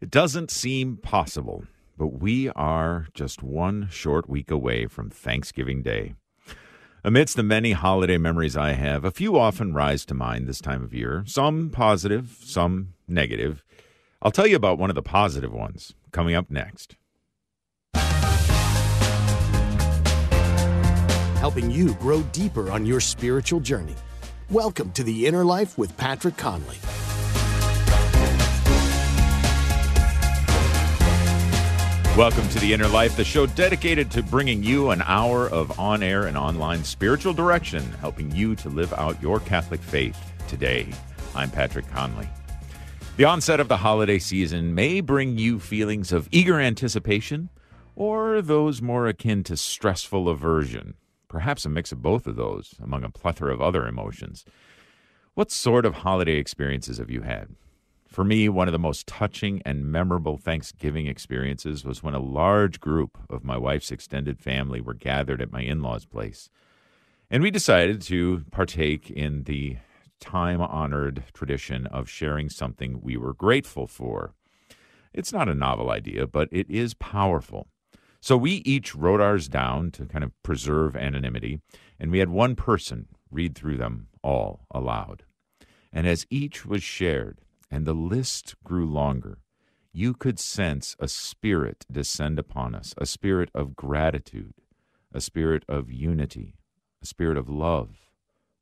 [0.00, 1.64] It doesn't seem possible,
[1.96, 6.14] but we are just one short week away from Thanksgiving Day.
[7.02, 10.84] Amidst the many holiday memories I have, a few often rise to mind this time
[10.84, 13.64] of year, some positive, some negative.
[14.22, 16.94] I'll tell you about one of the positive ones coming up next.
[21.40, 23.96] Helping you grow deeper on your spiritual journey.
[24.48, 26.76] Welcome to the Inner Life with Patrick Conley.
[32.18, 36.02] Welcome to The Inner Life, the show dedicated to bringing you an hour of on
[36.02, 40.18] air and online spiritual direction, helping you to live out your Catholic faith
[40.48, 40.88] today.
[41.36, 42.28] I'm Patrick Conley.
[43.18, 47.50] The onset of the holiday season may bring you feelings of eager anticipation
[47.94, 50.94] or those more akin to stressful aversion,
[51.28, 54.44] perhaps a mix of both of those among a plethora of other emotions.
[55.34, 57.50] What sort of holiday experiences have you had?
[58.08, 62.80] For me, one of the most touching and memorable Thanksgiving experiences was when a large
[62.80, 66.48] group of my wife's extended family were gathered at my in law's place.
[67.30, 69.76] And we decided to partake in the
[70.20, 74.32] time honored tradition of sharing something we were grateful for.
[75.12, 77.68] It's not a novel idea, but it is powerful.
[78.20, 81.60] So we each wrote ours down to kind of preserve anonymity,
[82.00, 85.24] and we had one person read through them all aloud.
[85.92, 89.38] And as each was shared, and the list grew longer.
[89.92, 94.54] You could sense a spirit descend upon us, a spirit of gratitude,
[95.12, 96.54] a spirit of unity,
[97.02, 98.10] a spirit of love,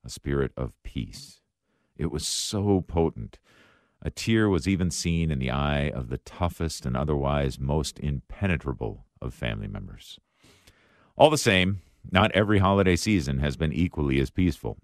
[0.04, 1.40] a spirit of peace.
[1.96, 3.38] It was so potent.
[4.02, 9.06] A tear was even seen in the eye of the toughest and otherwise most impenetrable
[9.20, 10.18] of family members.
[11.16, 14.78] All the same, not every holiday season has been equally as peaceful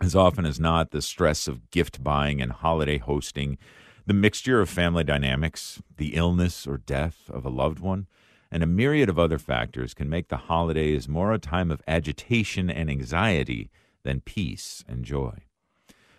[0.00, 3.58] as often as not, the stress of gift buying and holiday hosting,
[4.06, 8.06] the mixture of family dynamics, the illness or death of a loved one,
[8.50, 12.70] and a myriad of other factors can make the holidays more a time of agitation
[12.70, 13.70] and anxiety
[14.04, 15.45] than peace and joy.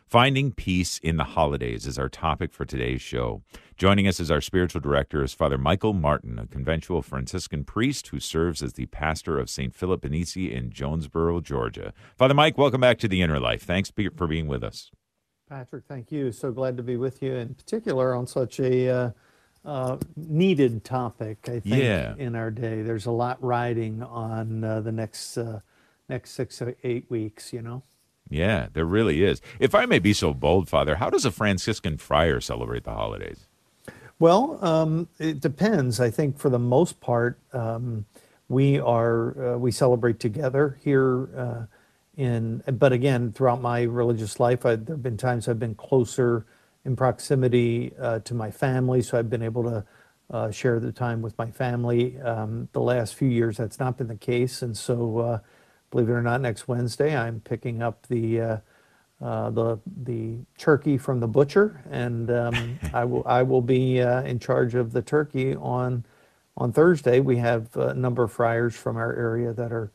[0.07, 3.41] Finding peace in the holidays is our topic for today's show.
[3.75, 8.21] Joining us as our spiritual director is Father Michael Martin, a conventual Franciscan priest who
[8.21, 9.75] serves as the pastor of St.
[9.75, 11.93] Philip Benizi in Jonesboro, Georgia.
[12.15, 13.63] Father Mike, welcome back to the Inner Life.
[13.63, 14.91] Thanks for being with us.
[15.49, 16.31] Patrick, thank you.
[16.31, 19.11] So glad to be with you, in particular on such a uh,
[19.65, 21.49] uh, needed topic.
[21.49, 22.15] I think yeah.
[22.17, 25.59] in our day, there's a lot riding on uh, the next uh,
[26.07, 27.51] next six or eight weeks.
[27.51, 27.83] You know.
[28.29, 29.41] Yeah, there really is.
[29.59, 33.47] If I may be so bold, Father, how does a Franciscan friar celebrate the holidays?
[34.19, 35.99] Well, um, it depends.
[35.99, 38.05] I think for the most part, um,
[38.49, 41.29] we are uh, we celebrate together here.
[41.37, 41.65] Uh,
[42.15, 46.45] in but again, throughout my religious life, I, there have been times I've been closer
[46.83, 49.85] in proximity uh, to my family, so I've been able to
[50.31, 52.19] uh, share the time with my family.
[52.19, 55.39] Um, the last few years, that's not been the case, and so uh,
[55.91, 58.57] believe it or not, next Wednesday I'm picking up the uh,
[59.21, 64.21] uh, the the turkey from the butcher, and um, I will I will be uh,
[64.23, 66.05] in charge of the turkey on
[66.55, 67.19] on Thursday.
[67.19, 69.91] We have a number of friars from our area that are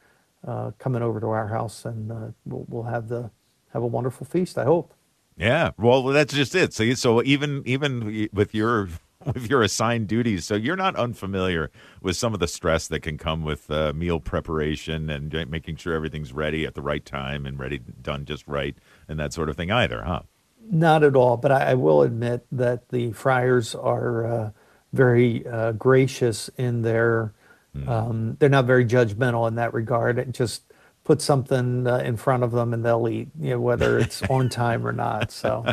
[0.47, 3.30] uh, coming over to our house, and uh, we'll, we'll have the
[3.72, 4.59] have a wonderful feast.
[4.59, 4.92] I hope.
[5.36, 6.74] Yeah, well, that's just it.
[6.74, 8.88] So, so even even with your
[9.34, 10.44] with your assigned duties.
[10.44, 14.21] So you're not unfamiliar with some of the stress that can come with uh, meal
[14.21, 18.77] preparation and making sure everything's ready at the right time and ready done just right
[19.09, 20.22] and that sort of thing either, huh?
[20.71, 21.37] Not at all.
[21.37, 24.50] But I, I will admit that the friars are uh,
[24.93, 27.34] very uh, gracious in their.
[27.77, 27.89] Mm.
[27.89, 30.19] Um, they're not very judgmental in that regard.
[30.19, 30.62] It just
[31.05, 34.49] put something uh, in front of them and they'll eat, you know, whether it's on
[34.49, 35.33] time or not.
[35.33, 35.65] So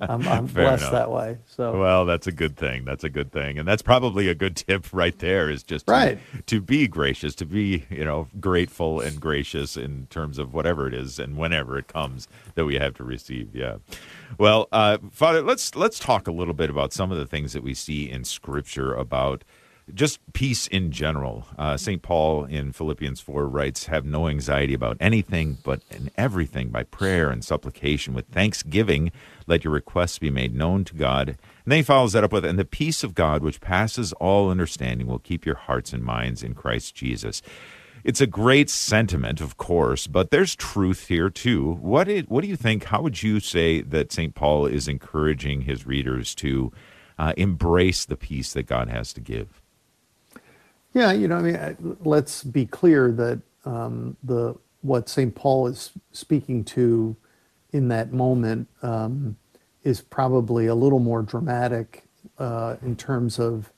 [0.00, 0.92] I'm, I'm blessed enough.
[0.92, 1.38] that way.
[1.46, 2.84] So well, that's a good thing.
[2.84, 5.50] That's a good thing, and that's probably a good tip right there.
[5.50, 10.06] Is just to, right to be gracious, to be you know grateful and gracious in
[10.10, 13.54] terms of whatever it is and whenever it comes that we have to receive.
[13.54, 13.76] Yeah.
[14.38, 17.62] Well, uh, Father, let's let's talk a little bit about some of the things that
[17.62, 19.44] we see in Scripture about
[19.92, 21.46] just peace in general.
[21.58, 22.02] Uh, St.
[22.02, 27.30] Paul in Philippians 4 writes, Have no anxiety about anything, but in everything by prayer
[27.30, 29.12] and supplication with thanksgiving,
[29.46, 31.30] let your requests be made known to God.
[31.30, 34.50] And then he follows that up with, And the peace of God, which passes all
[34.50, 37.42] understanding, will keep your hearts and minds in Christ Jesus.
[38.04, 41.74] It's a great sentiment, of course, but there's truth here too.
[41.74, 42.84] What, is, what do you think?
[42.84, 44.34] How would you say that St.
[44.34, 46.72] Paul is encouraging his readers to
[47.16, 49.61] uh, embrace the peace that God has to give?
[50.94, 55.34] Yeah, you know, I mean, let's be clear that um, the what St.
[55.34, 57.16] Paul is speaking to
[57.72, 59.36] in that moment um,
[59.84, 62.04] is probably a little more dramatic
[62.38, 63.72] uh, in terms of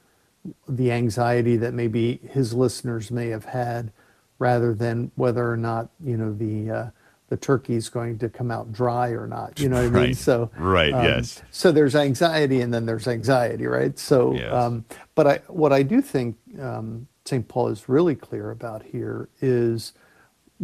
[0.69, 3.93] the anxiety that maybe his listeners may have had,
[4.39, 6.91] rather than whether or not you know the uh,
[7.35, 9.59] the turkey is going to come out dry or not.
[9.59, 9.93] You know what I mean?
[9.93, 10.17] Right.
[10.17, 11.43] So Right, yes.
[11.51, 13.99] So there's anxiety, and then there's anxiety, right?
[13.99, 14.53] So, Yes.
[14.53, 14.85] um,
[15.17, 17.47] but I what I do think um, St.
[17.49, 19.95] Paul is really clear about here is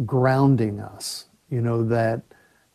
[0.05, 1.25] grounding us.
[1.49, 2.21] You know that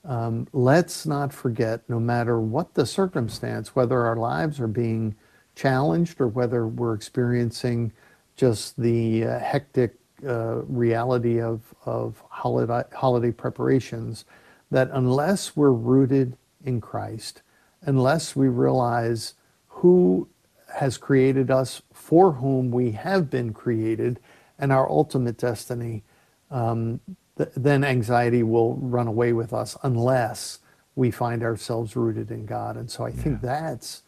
[0.04, 5.14] um, let's not forget, no matter what the circumstance, whether our lives are being
[5.54, 7.92] challenged or whether we're experiencing
[8.36, 9.94] just the uh, hectic
[10.26, 14.24] uh, reality of, of holiday, holiday preparations,
[14.70, 17.42] that unless we're rooted in Christ,
[17.82, 19.34] unless we realize
[19.68, 20.28] who
[20.74, 24.18] has created us, for whom we have been created,
[24.58, 26.02] and our ultimate destiny,
[26.50, 27.00] um,
[27.36, 30.60] th- then anxiety will run away with us unless
[30.96, 32.76] we find ourselves rooted in God.
[32.76, 34.02] And so I think that's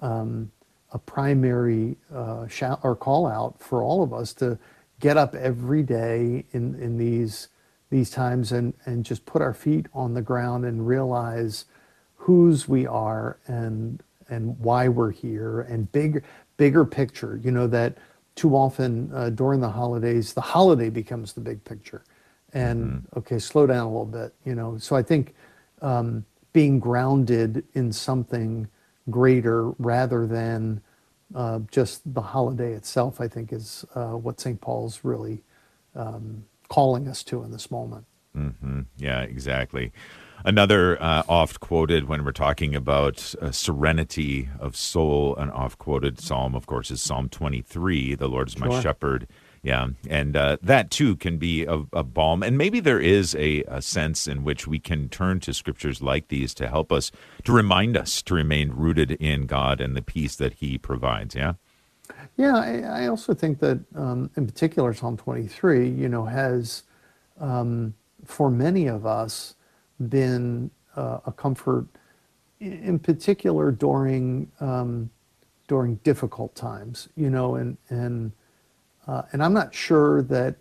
[0.00, 0.50] um,
[0.92, 4.58] a primary uh, shout or call out for all of us to
[5.00, 7.48] get up every day in, in these
[7.90, 11.64] these times and, and just put our feet on the ground and realize
[12.14, 15.62] whose we are and and why we're here.
[15.62, 16.22] And big
[16.56, 17.98] bigger picture you know that
[18.36, 22.04] too often uh, during the holidays the holiday becomes the big picture.
[22.52, 24.78] And okay slow down a little bit you know.
[24.78, 25.34] So i think
[25.82, 28.68] um, being grounded in something
[29.08, 30.80] greater rather than
[31.34, 35.42] uh, just the holiday itself i think is uh, what st paul's really
[35.94, 38.04] um, calling us to in this moment
[38.34, 39.92] hmm Yeah, exactly.
[40.44, 46.18] Another uh, oft quoted when we're talking about uh, serenity of soul, an oft quoted
[46.18, 48.80] psalm, of course, is Psalm 23 The Lord is my Sure.
[48.80, 49.26] shepherd.
[49.62, 49.88] Yeah.
[50.08, 52.42] And uh, that too can be a, a balm.
[52.42, 56.28] And maybe there is a, a sense in which we can turn to scriptures like
[56.28, 57.12] these to help us,
[57.44, 61.34] to remind us to remain rooted in God and the peace that He provides.
[61.34, 61.54] Yeah.
[62.36, 66.84] Yeah, I, I also think that, um, in particular, Psalm 23, you know, has,
[67.38, 69.54] um, for many of us,
[70.08, 71.86] been uh, a comfort,
[72.58, 75.10] in particular during um,
[75.68, 77.08] during difficult times.
[77.16, 78.32] You know, and and
[79.10, 80.54] uh, and I'm not sure that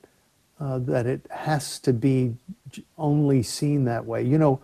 [0.60, 2.36] uh, that it has to be
[2.98, 4.24] only seen that way.
[4.24, 4.60] You know,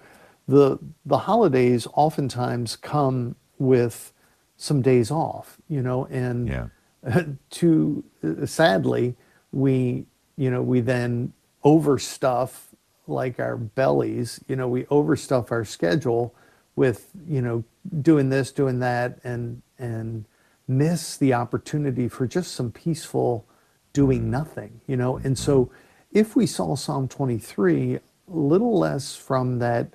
[0.48, 4.12] the the holidays oftentimes come with
[4.58, 5.58] some days off.
[5.70, 6.68] You know, and Yeah.
[7.52, 9.16] to uh, sadly
[9.52, 10.08] we
[10.38, 11.32] you know we then
[11.64, 12.74] overstuff
[13.08, 16.34] like our bellies you know we overstuff our schedule
[16.76, 17.64] with you know
[18.02, 20.26] doing this doing that and and
[20.68, 23.46] miss the opportunity for just some peaceful
[23.96, 25.18] doing nothing you know?
[25.20, 25.72] And so
[26.14, 29.90] if we saw psalm 23 a little less from that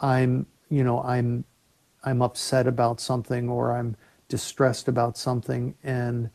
[0.00, 1.44] i'm you know i'm
[2.04, 3.96] i'm upset about something or i'm
[4.28, 6.30] distressed about something and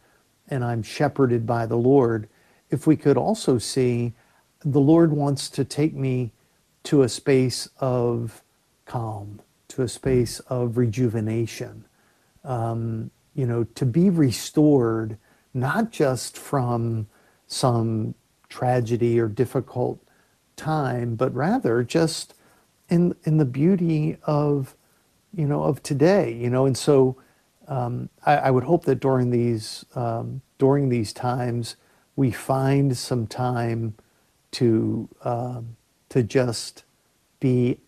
[0.50, 2.30] and i'm shepherded by the lord
[2.72, 4.14] if we could also see
[4.66, 6.32] the lord wants to take me
[6.84, 8.44] to a space of
[8.86, 11.86] calm to a space of rejuvenation
[12.46, 15.18] um, you know, to be restored,
[15.54, 17.08] not just from
[17.48, 18.16] some
[18.50, 20.00] tragedy or difficult
[20.56, 22.34] time, but rather just
[22.90, 24.76] in in the beauty of,
[25.34, 26.34] you know, of today.
[26.34, 27.18] You know, and so
[27.68, 31.76] um, I, I would hope that during these um, during these times
[32.16, 33.96] we find some time
[34.52, 35.76] to um,
[36.10, 36.84] to just
[37.40, 37.80] be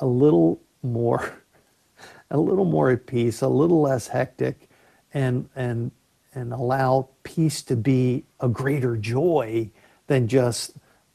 [0.00, 1.42] a little more
[2.30, 4.68] a little more at peace, a little less hectic,
[5.12, 5.90] and and
[6.34, 9.70] and allow peace to be a greater joy
[10.06, 10.72] than just,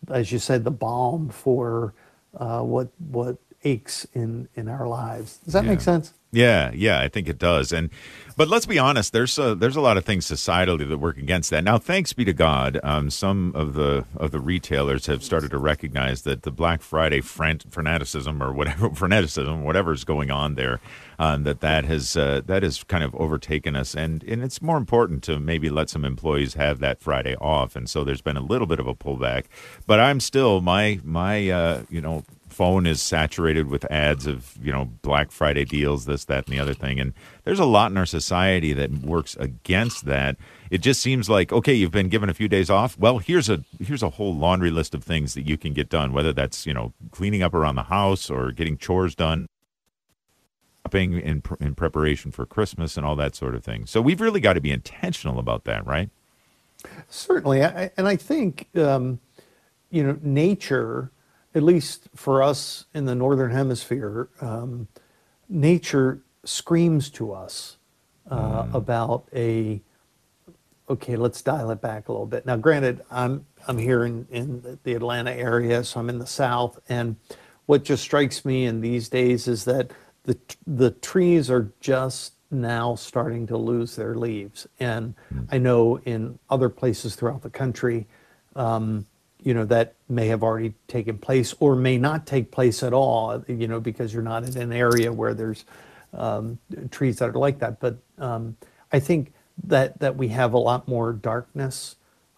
[0.10, 1.94] as you said, the balm for
[2.38, 5.38] uh, what what aches in in our lives.
[5.40, 6.14] Does that make sense?
[6.32, 7.72] Yeah, yeah, I think it does.
[7.72, 7.90] And
[8.38, 11.50] but let's be honest, there's a, there's a lot of things societally that work against
[11.50, 11.62] that.
[11.64, 15.58] Now, thanks be to God, um, some of the of the retailers have started to
[15.58, 20.80] recognize that the Black Friday fran- fanaticism or whatever fanaticism, whatever's going on there,
[21.18, 24.78] um, that that has uh, that has kind of overtaken us, and and it's more
[24.78, 27.76] important to maybe let some employees have that Friday off.
[27.76, 29.46] And so there's been a little bit of a pullback,
[29.88, 32.24] but I'm still my my uh, you know
[32.60, 36.60] phone is saturated with ads of you know Black Friday deals, this, that, and the
[36.60, 37.00] other thing.
[37.00, 37.14] And
[37.46, 40.36] there's a lot in our society that works against that.
[40.70, 43.00] It just seems like okay, you've been given a few days off.
[43.00, 46.12] Well, here's a here's a whole laundry list of things that you can get done,
[46.12, 49.48] whether that's you know cleaning up around the house or getting chores done.
[50.86, 53.86] Shopping in in preparation for Christmas and all that sort of thing.
[53.86, 56.10] So we've really got to be intentional about that, right?
[57.08, 59.22] Certainly, I, and I think um,
[59.90, 61.12] you know nature,
[61.56, 64.88] at least for us in the northern hemisphere, um,
[65.48, 67.78] nature screams to us
[68.30, 69.82] uh, about a
[70.90, 72.46] okay, let's dial it back a little bit.
[72.46, 76.80] Now, granted, I'm I'm here in in the Atlanta area, so I'm in the South,
[76.90, 77.16] and
[77.66, 79.92] what just strikes me in these days is that
[80.24, 85.14] the the trees are just now starting to lose their leaves, and
[85.52, 88.08] I know in other places throughout the country.
[88.56, 89.06] Um,
[89.44, 93.44] you know that may have already taken place or may not take place at all
[93.48, 95.66] you know because you're not in an area where there's
[96.14, 96.58] um,
[96.92, 97.80] trees that are like that.
[97.80, 98.58] But um,
[98.92, 101.96] i think that that we have a lot more darkness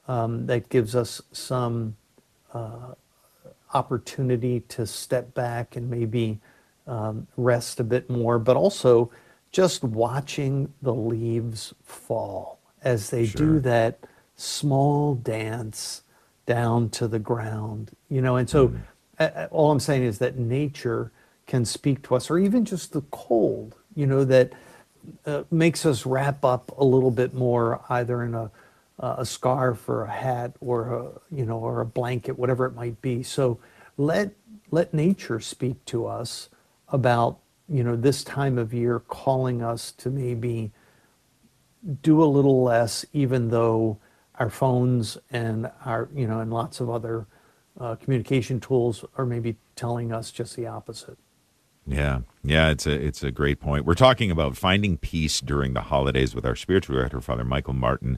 [0.07, 1.95] um, that gives us some
[2.53, 2.93] uh,
[3.73, 6.39] opportunity to step back and maybe
[6.87, 9.11] um, rest a bit more but also
[9.51, 13.99] just watching the leaves fall as they do that
[14.35, 16.03] small dance
[16.55, 18.35] down to the ground you know?
[18.35, 18.73] And so
[19.19, 21.11] uh, all i'm saying is that nature
[21.47, 24.47] can speak to us or even just the cold you know that
[25.25, 28.51] uh, makes us wrap up a little bit more either in a
[29.01, 33.01] a scarf or a hat or a you know or a blanket whatever it might
[33.01, 33.23] be.
[33.23, 33.59] So
[33.97, 34.31] let
[34.69, 36.49] let nature speak to us
[36.89, 40.71] about you know this time of year calling us to maybe
[42.03, 43.97] do a little less, even though
[44.41, 47.27] our phones and our, you know, and lots of other
[47.79, 51.19] uh, communication tools are maybe telling us just the opposite.
[51.85, 53.85] Yeah, yeah, it's a it's a great point.
[53.85, 58.17] We're talking about finding peace during the holidays with our spiritual director, Father Michael Martin.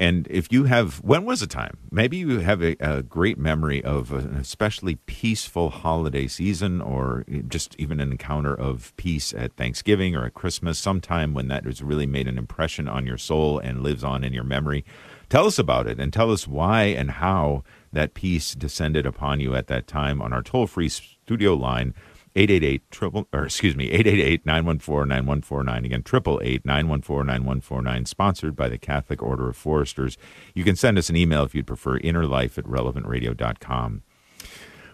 [0.00, 1.76] And if you have, when was a time?
[1.90, 7.74] Maybe you have a, a great memory of an especially peaceful holiday season, or just
[7.80, 12.06] even an encounter of peace at Thanksgiving or at Christmas, sometime when that has really
[12.06, 14.84] made an impression on your soul and lives on in your memory.
[15.28, 19.54] Tell us about it and tell us why and how that peace descended upon you
[19.54, 21.94] at that time on our toll free studio line.
[22.36, 28.78] 888 triple or excuse me 888 914 9149 again 888 914 9149 sponsored by the
[28.78, 30.16] Catholic Order of Foresters
[30.54, 34.02] you can send us an email if you'd prefer innerlife at relevantradio.com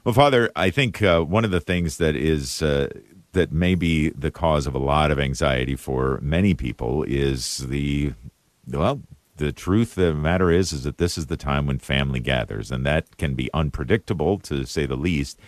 [0.04, 2.88] well father i think uh, one of the things that is uh,
[3.32, 8.14] that may be the cause of a lot of anxiety for many people is the
[8.68, 9.02] well
[9.36, 12.70] the truth of the matter is is that this is the time when family gathers
[12.70, 15.38] and that can be unpredictable to say the least.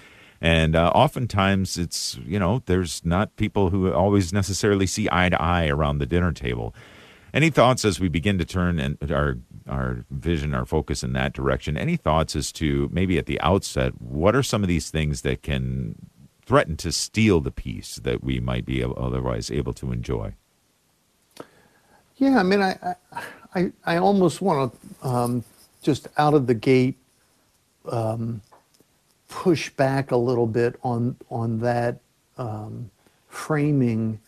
[0.40, 5.40] And uh, oftentimes it's you know there's not people who always necessarily see eye to
[5.40, 6.74] eye around the dinner table.
[7.32, 9.38] Any thoughts as we begin to turn and our
[9.68, 11.76] our vision our focus in that direction?
[11.76, 15.42] Any thoughts as to maybe at the outset what are some of these things that
[15.42, 15.96] can
[16.44, 20.34] threaten to steal the peace that we might be otherwise able to enjoy?
[22.16, 23.22] Yeah, I mean, I, I,
[23.56, 25.44] I, I almost want to um,
[25.82, 26.96] just out of the gate
[27.90, 28.42] um,
[29.28, 32.00] push back a little bit on on that
[32.36, 32.90] um,
[33.28, 34.20] framing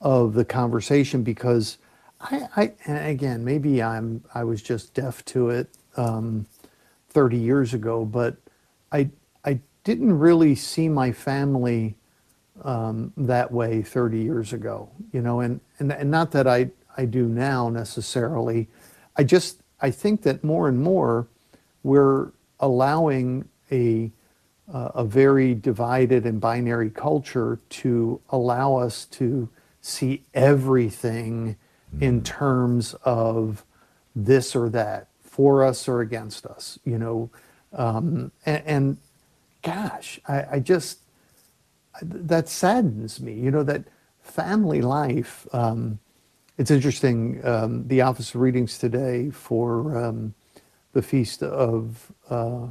[0.00, 1.78] of the conversation because
[2.20, 6.46] I, I again maybe I'm I was just deaf to it um,
[7.10, 8.36] 30 years ago, but
[8.92, 9.10] I
[9.44, 11.96] I didn't really see my family
[12.62, 17.04] um, that way 30 years ago, you know, and, and, and not that I, I
[17.04, 18.68] do now necessarily.
[19.16, 21.26] I just, I think that more and more
[21.82, 24.10] we're allowing a,
[24.72, 29.48] uh, a very divided and binary culture to allow us to
[29.80, 31.56] see everything
[32.00, 33.64] in terms of
[34.14, 37.30] this or that, for us or against us, you know.
[37.72, 38.96] Um, and, and
[39.62, 40.98] gosh, I, I just,
[42.02, 43.34] that saddens me.
[43.34, 43.84] You know that
[44.22, 45.46] family life.
[45.52, 45.98] Um,
[46.58, 47.44] it's interesting.
[47.44, 50.34] Um, the Office of Readings today for um,
[50.92, 52.68] the feast of uh,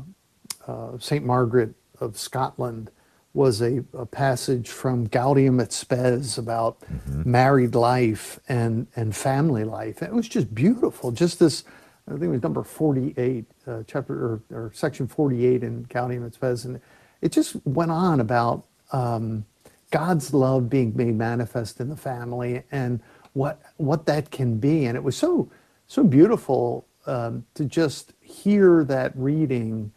[0.67, 2.89] uh, Saint Margaret of Scotland
[3.33, 6.77] was a, a passage from Gaudium et Spes about
[7.25, 10.01] married life and and family life.
[10.01, 11.11] It was just beautiful.
[11.11, 11.63] Just this.
[12.07, 16.35] I think it was number 48, uh, chapter or, or section 48 in Gaudium et
[16.35, 16.79] Spes, and
[17.21, 19.43] it just went on about um,
[19.91, 22.99] God's love being made manifest in the family and
[23.35, 24.85] what what that can be.
[24.85, 25.49] And it was so
[25.87, 29.91] so beautiful um, to just hear that reading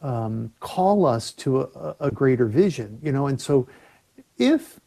[0.00, 3.26] um, call us to a, a greater vision, you know.
[3.26, 3.66] And so,
[4.38, 4.80] if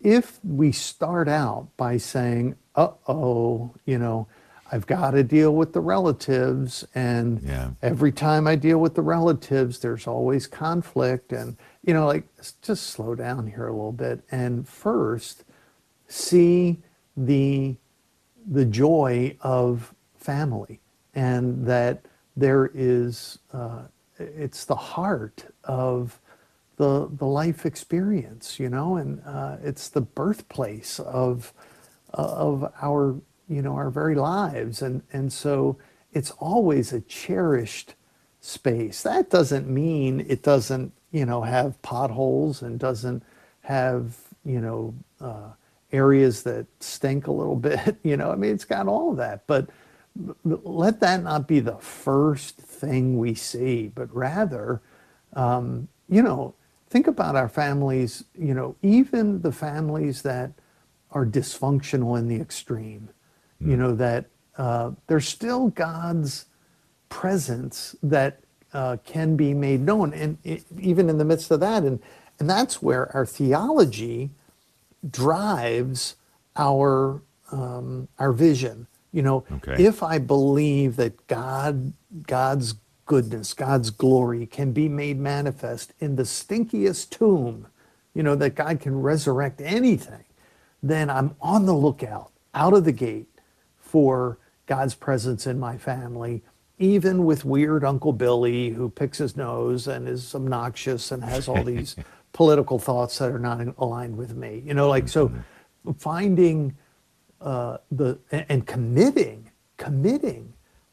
[0.00, 4.26] if we start out by saying, "Uh oh," you know,
[4.72, 7.70] I've got to deal with the relatives, and Yeah.
[7.82, 12.24] every time I deal with the relatives, there's always conflict, and you know, like
[12.62, 15.44] just slow down here a little bit, and first
[16.08, 16.82] see
[17.16, 17.76] the
[18.50, 20.80] the joy of family,
[21.14, 22.04] and that
[22.36, 23.82] there is uh,
[24.18, 26.20] it's the heart of
[26.76, 31.52] the the life experience, you know, and uh, it's the birthplace of
[32.12, 33.16] of our
[33.48, 34.82] you know, our very lives.
[34.82, 35.76] And, and so
[36.12, 37.94] it's always a cherished
[38.40, 39.02] space.
[39.02, 43.22] That doesn't mean it doesn't, you know, have potholes and doesn't
[43.62, 45.50] have, you know, uh,
[45.94, 47.96] areas that stink a little bit.
[48.02, 49.46] You know, I mean, it's got all of that.
[49.46, 49.68] But
[50.44, 54.80] let that not be the first thing we see, but rather,
[55.32, 56.54] um, you know,
[56.88, 60.52] think about our families, you know, even the families that
[61.10, 63.08] are dysfunctional in the extreme,
[63.60, 63.70] mm.
[63.70, 66.46] you know, that uh, there's still God's
[67.08, 68.40] presence that
[68.72, 72.00] uh, can be made known, and it, even in the midst of that, and
[72.38, 74.30] and that's where our theology
[75.10, 76.16] drives
[76.56, 78.86] our um, our vision.
[79.12, 79.82] You know, okay.
[79.82, 81.92] if I believe that God
[82.26, 82.74] God's
[83.06, 87.66] goodness, God's glory can be made manifest in the stinkiest tomb,
[88.14, 90.24] you know, that God can resurrect anything,
[90.82, 93.28] then I'm on the lookout out of the gate
[93.78, 96.42] for God's presence in my family,
[96.78, 101.62] even with weird Uncle Billy who picks his nose and is obnoxious and has all
[101.62, 101.94] these
[102.34, 104.62] political thoughts that are not aligned with me.
[104.66, 105.92] You know, like so mm-hmm.
[105.92, 106.76] finding
[107.40, 110.52] uh, the and committing, committing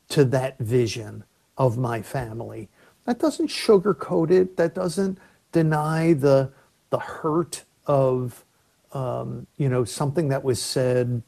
[0.10, 1.25] to that vision
[1.57, 2.69] of my family.
[3.05, 4.55] That doesn't sugarcoat it.
[4.55, 5.17] That doesn't
[5.51, 6.53] deny the
[6.91, 8.45] the hurt of
[8.93, 11.21] um, you know something that was said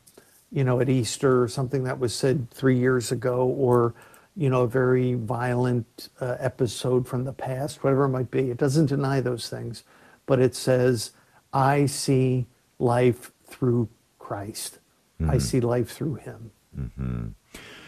[0.54, 3.96] you know, at Easter, something that was said three years ago, or,
[4.36, 8.52] you know, a very violent uh, episode from the past, whatever it might be.
[8.52, 9.84] It doesn't deny those things,
[10.26, 11.12] but it says,
[11.52, 12.48] I see
[12.80, 13.90] life through
[14.20, 14.80] Christ.
[15.22, 15.32] Mm-hmm.
[15.32, 16.52] I see life through Him.
[16.78, 17.28] Mm-hmm.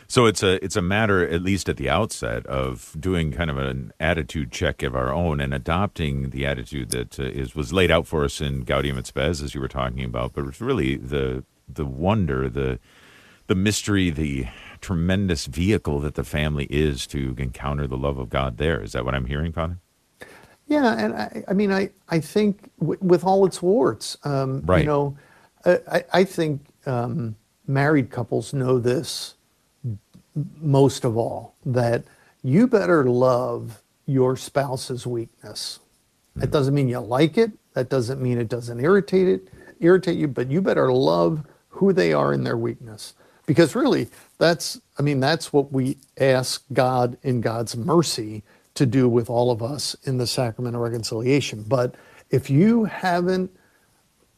[0.07, 3.57] So it's a it's a matter, at least at the outset, of doing kind of
[3.57, 7.89] an attitude check of our own and adopting the attitude that uh, is was laid
[7.89, 10.33] out for us in Gaudium et Spes, as you were talking about.
[10.33, 12.79] But it's really the the wonder, the
[13.47, 14.47] the mystery, the
[14.79, 18.81] tremendous vehicle that the family is to encounter the love of God there.
[18.81, 19.79] Is that what I'm hearing, Father?
[20.67, 24.81] Yeah, and I, I mean, I, I think w- with all its warts, um, right.
[24.81, 25.17] you know,
[25.65, 27.35] I, I think um,
[27.67, 29.35] married couples know this
[30.61, 32.03] most of all that
[32.43, 35.79] you better love your spouse's weakness.
[36.35, 36.41] Mm.
[36.41, 37.51] That doesn't mean you like it.
[37.73, 39.49] That doesn't mean it doesn't irritate it,
[39.79, 40.27] irritate you.
[40.27, 43.13] But you better love who they are in their weakness.
[43.45, 48.43] Because really, that's, I mean, that's what we ask God in God's mercy
[48.75, 51.63] to do with all of us in the sacrament of reconciliation.
[51.67, 51.95] But
[52.29, 53.51] if you haven't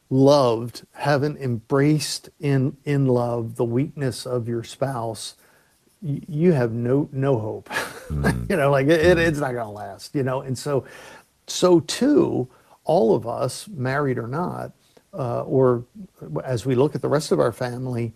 [0.10, 5.36] loved, haven't embraced in, in love the weakness of your spouse,
[6.02, 7.70] you, have no, no hope.
[8.10, 8.50] Mm.
[8.50, 10.42] you know, like it, it, it's not going to last, you know?
[10.42, 10.86] And so,
[11.48, 12.48] so too,
[12.84, 14.72] all of us, married or not,
[15.14, 15.84] uh, or
[16.44, 18.14] as we look at the rest of our family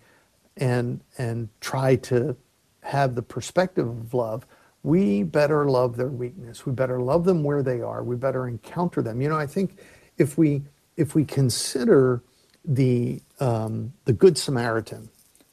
[0.56, 2.36] and and try to
[2.82, 4.46] have the perspective of love
[4.82, 9.02] we better love their weakness we better love them where they are we better encounter
[9.02, 9.78] them you know i think
[10.18, 10.62] if we
[10.96, 12.22] if we consider
[12.64, 15.08] the um, the good samaritan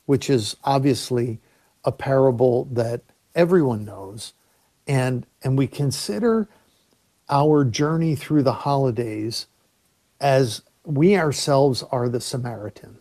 [0.06, 1.40] which is obviously
[1.86, 3.02] a parable that
[3.36, 4.34] everyone knows
[4.88, 6.48] and and we consider
[7.30, 9.48] our journey through the holidays
[10.20, 12.98] as we ourselves are the Samaritan.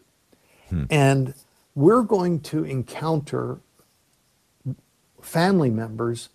[0.68, 0.84] Hmm.
[0.90, 1.34] And
[1.74, 3.60] we're going to encounter
[5.28, 6.30] family members,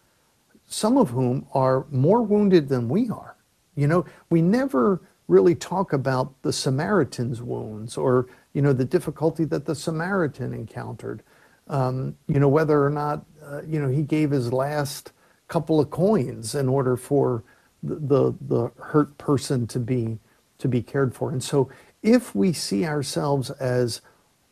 [0.68, 3.36] some of whom are more wounded than we are.
[3.76, 9.46] You know, we never really talk about the Samaritan's wounds or, you know, the difficulty
[9.46, 11.24] that the Samaritan encountered.
[11.68, 15.12] Um, you know, whether or not, uh, you know, he gave his last
[15.48, 17.44] couple of coins in order for
[17.82, 20.20] the, the, the hurt person to be
[20.60, 21.30] to be cared for.
[21.32, 21.70] And so
[22.02, 24.02] if we see ourselves as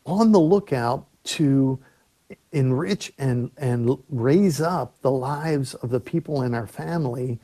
[0.06, 1.80] on the lookout to
[2.52, 7.40] enrich and, and raise up the lives of the people in our family,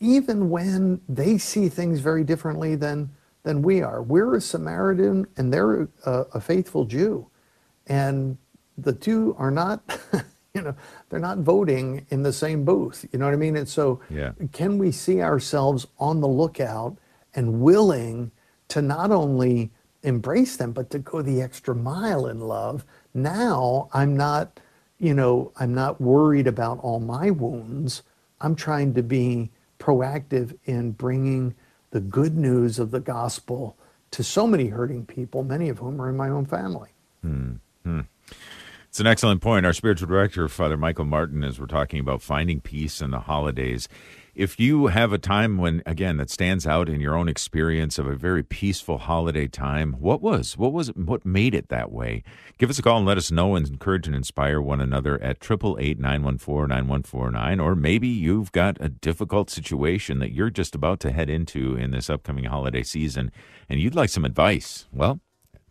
[0.00, 3.10] even when they see things very differently than,
[3.42, 4.02] than we are.
[4.02, 7.26] We're a Samaritan and they're a, a faithful Jew.
[7.86, 8.38] And
[8.78, 9.82] the two are not,
[10.54, 10.74] you know,
[11.08, 13.06] they're not voting in the same booth.
[13.12, 13.56] You know what I mean?
[13.56, 14.32] And so, yeah.
[14.52, 16.96] can we see ourselves on the lookout
[17.34, 18.30] and willing
[18.68, 19.70] to not only
[20.02, 22.84] embrace them, but to go the extra mile in love.
[23.14, 24.60] Now I'm not,
[24.98, 28.02] you know, I'm not worried about all my wounds.
[28.40, 31.54] I'm trying to be proactive in bringing
[31.90, 33.76] the good news of the gospel
[34.12, 36.90] to so many hurting people, many of whom are in my own family.
[37.24, 38.00] Mm-hmm.
[38.88, 39.66] It's an excellent point.
[39.66, 43.88] Our spiritual director, Father Michael Martin, as we're talking about finding peace in the holidays.
[44.34, 48.06] If you have a time when, again, that stands out in your own experience of
[48.06, 50.56] a very peaceful holiday time, what was?
[50.56, 50.88] What was?
[50.88, 52.22] What made it that way?
[52.56, 55.40] Give us a call and let us know and encourage and inspire one another at
[55.40, 57.62] 888-914-9149.
[57.62, 61.90] Or maybe you've got a difficult situation that you're just about to head into in
[61.90, 63.30] this upcoming holiday season
[63.68, 64.86] and you'd like some advice.
[64.92, 65.20] Well,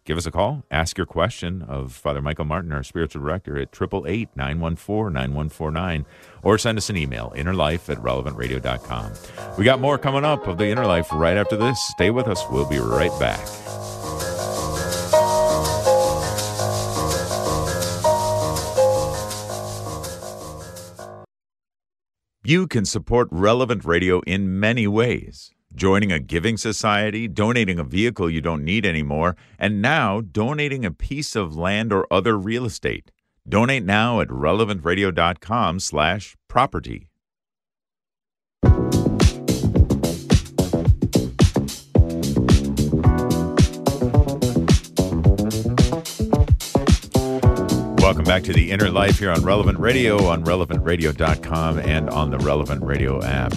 [0.06, 0.64] give us a call.
[0.72, 6.06] Ask your question of Father Michael Martin, our spiritual director, at 888 914 9149,
[6.44, 9.14] or send us an email, innerlife at relevantradio.com.
[9.58, 11.80] We got more coming up of the Inner Life right after this.
[11.92, 12.44] Stay with us.
[12.50, 13.46] We'll be right back.
[22.44, 28.30] You can support Relevant Radio in many ways joining a giving society, donating a vehicle
[28.30, 33.12] you don't need anymore, and now donating a piece of land or other real estate.
[33.48, 37.10] Donate now at relevantradio.com slash property.
[48.02, 52.40] Welcome back to the Inner Life here on Relevant Radio, on relevantradio.com, and on the
[52.40, 53.54] Relevant Radio app.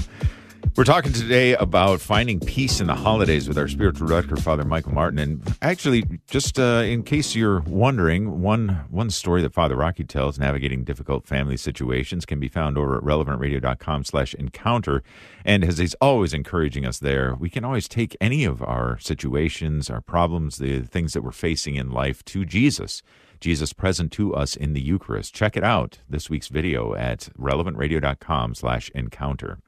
[0.75, 4.95] We're talking today about finding peace in the holidays with our spiritual director, Father Michael
[4.95, 5.19] Martin.
[5.19, 10.39] And actually, just uh, in case you're wondering, one one story that Father Rocky tells,
[10.39, 15.03] navigating difficult family situations, can be found over at relevantradio.com/encounter.
[15.45, 19.91] And as he's always encouraging us there, we can always take any of our situations,
[19.91, 23.03] our problems, the things that we're facing in life to Jesus.
[23.41, 25.35] Jesus present to us in the Eucharist.
[25.35, 25.99] Check it out.
[26.09, 29.59] This week's video at relevantradio.com/encounter.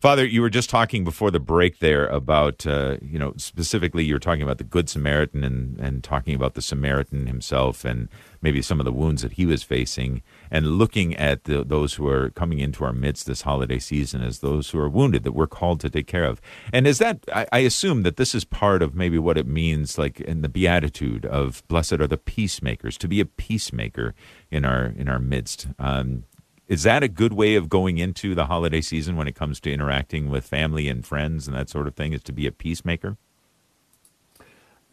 [0.00, 4.14] Father, you were just talking before the break there about, uh, you know, specifically you
[4.14, 8.08] were talking about the Good Samaritan and, and talking about the Samaritan himself and
[8.40, 12.08] maybe some of the wounds that he was facing and looking at the, those who
[12.08, 15.46] are coming into our midst this holiday season as those who are wounded that we're
[15.46, 16.40] called to take care of.
[16.72, 19.98] And is that, I, I assume that this is part of maybe what it means,
[19.98, 24.14] like in the Beatitude of blessed are the peacemakers, to be a peacemaker
[24.50, 25.66] in our, in our midst.
[25.78, 26.24] Um,
[26.70, 29.72] is that a good way of going into the holiday season when it comes to
[29.72, 32.12] interacting with family and friends and that sort of thing?
[32.12, 33.16] Is to be a peacemaker?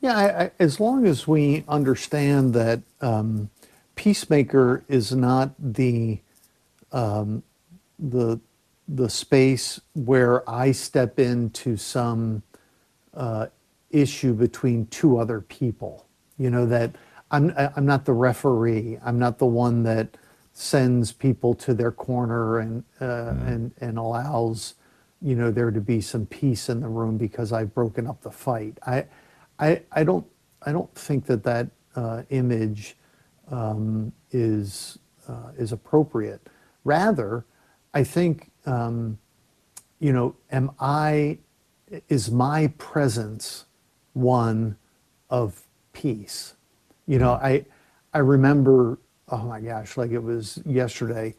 [0.01, 3.51] Yeah, I, I, as long as we understand that um,
[3.95, 6.19] peacemaker is not the
[6.91, 7.43] um,
[7.99, 8.39] the
[8.87, 12.41] the space where I step into some
[13.13, 13.47] uh,
[13.91, 16.07] issue between two other people.
[16.39, 16.95] You know that
[17.29, 18.97] I'm I'm not the referee.
[19.05, 20.17] I'm not the one that
[20.59, 23.47] sends people to their corner and uh, mm.
[23.47, 24.73] and and allows
[25.21, 28.31] you know there to be some peace in the room because I've broken up the
[28.31, 28.79] fight.
[28.85, 29.05] I
[29.59, 30.25] I, I don't
[30.63, 32.97] I don't think that that uh, image
[33.51, 36.49] um, is uh, is appropriate.
[36.83, 37.45] Rather,
[37.93, 39.19] I think um,
[39.99, 41.37] you know am I
[42.09, 43.65] is my presence
[44.13, 44.75] one
[45.29, 46.55] of peace.
[47.05, 47.43] You know, mm.
[47.43, 47.65] I
[48.11, 48.97] I remember
[49.29, 51.33] oh my gosh, like it was yesterday.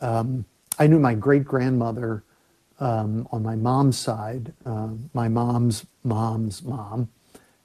[0.00, 0.44] Um,
[0.78, 2.24] I knew my great grandmother
[2.80, 7.08] um, on my mom's side, uh, my mom's mom's mom.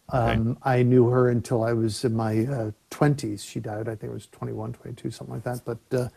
[0.10, 0.60] Um, okay.
[0.64, 3.48] I knew her until I was in my uh, 20s.
[3.48, 5.62] She died, I think it was 21, 22, something like that.
[5.66, 6.10] But uh,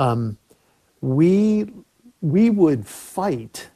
[0.00, 0.38] um,
[1.00, 1.66] we,
[2.20, 3.68] we would fight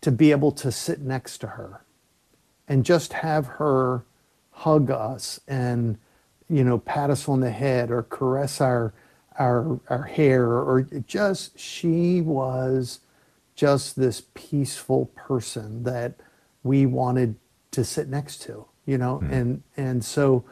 [0.00, 1.82] to be able to sit next to her
[2.68, 4.04] and just have her
[4.50, 5.98] hug us and
[6.54, 8.94] you know, pat us on the head or caress our
[9.40, 13.00] our our hair or just she was
[13.56, 16.14] just this peaceful person that
[16.62, 17.34] we wanted
[17.72, 19.32] to sit next to, you know, mm-hmm.
[19.32, 20.44] and and so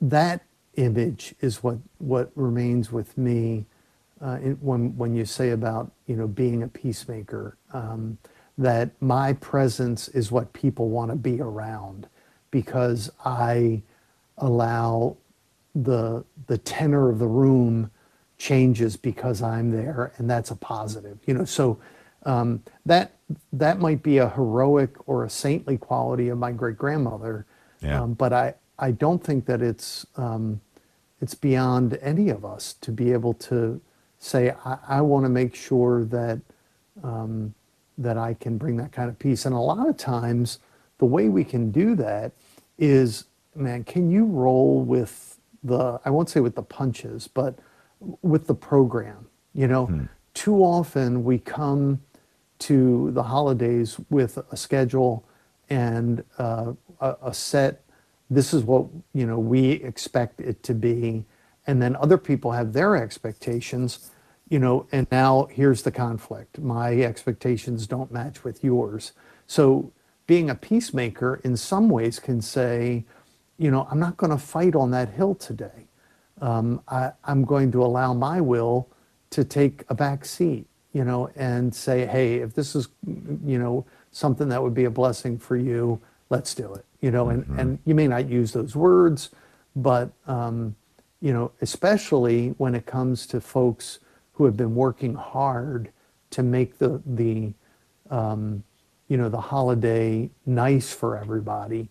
[0.00, 0.42] that
[0.74, 3.64] image is what what remains with me
[4.20, 7.56] uh, in, when when you say about you know being a peacemaker.
[7.72, 8.18] Um,
[8.60, 12.08] that my presence is what people want to be around
[12.50, 13.82] because I
[14.36, 15.16] allow
[15.82, 17.90] the the tenor of the room
[18.36, 21.18] changes because I'm there, and that's a positive.
[21.26, 21.78] You know, so
[22.24, 23.12] um, that
[23.52, 27.46] that might be a heroic or a saintly quality of my great grandmother,
[27.80, 28.02] yeah.
[28.02, 30.60] um, but I I don't think that it's um,
[31.20, 33.80] it's beyond any of us to be able to
[34.18, 36.40] say I, I want to make sure that
[37.02, 37.54] um,
[37.98, 39.44] that I can bring that kind of peace.
[39.44, 40.58] And a lot of times,
[40.98, 42.32] the way we can do that
[42.78, 47.58] is, man, can you roll with the I won't say with the punches, but
[48.22, 49.26] with the program.
[49.54, 50.04] You know, hmm.
[50.34, 52.00] too often we come
[52.60, 55.24] to the holidays with a schedule
[55.70, 57.84] and uh, a, a set.
[58.30, 61.24] This is what you know we expect it to be,
[61.66, 64.10] and then other people have their expectations,
[64.48, 66.58] you know, and now here's the conflict.
[66.58, 69.12] My expectations don't match with yours.
[69.46, 69.92] So
[70.28, 73.04] being a peacemaker in some ways can say,
[73.58, 75.88] you know, I'm not going to fight on that hill today.
[76.40, 78.88] Um, I, I'm going to allow my will
[79.30, 82.88] to take a back seat, you know, and say, hey, if this is,
[83.44, 87.28] you know, something that would be a blessing for you, let's do it, you know,
[87.28, 87.58] and, mm-hmm.
[87.58, 89.30] and you may not use those words,
[89.74, 90.74] but, um,
[91.20, 93.98] you know, especially when it comes to folks
[94.34, 95.90] who have been working hard
[96.30, 97.52] to make the, the,
[98.10, 98.62] um,
[99.08, 101.88] you know, the holiday nice for everybody.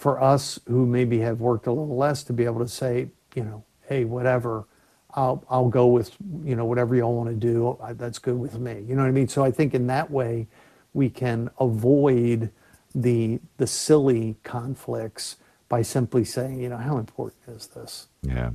[0.00, 3.44] For us who maybe have worked a little less to be able to say, you
[3.44, 4.64] know, hey, whatever,
[5.12, 7.78] I'll, I'll go with, you know, whatever y'all want to do.
[7.98, 8.82] That's good with me.
[8.88, 9.28] You know what I mean?
[9.28, 10.46] So I think in that way,
[10.94, 12.50] we can avoid
[12.94, 15.36] the, the silly conflicts
[15.68, 18.08] by simply saying, you know, how important is this?
[18.22, 18.52] Yeah.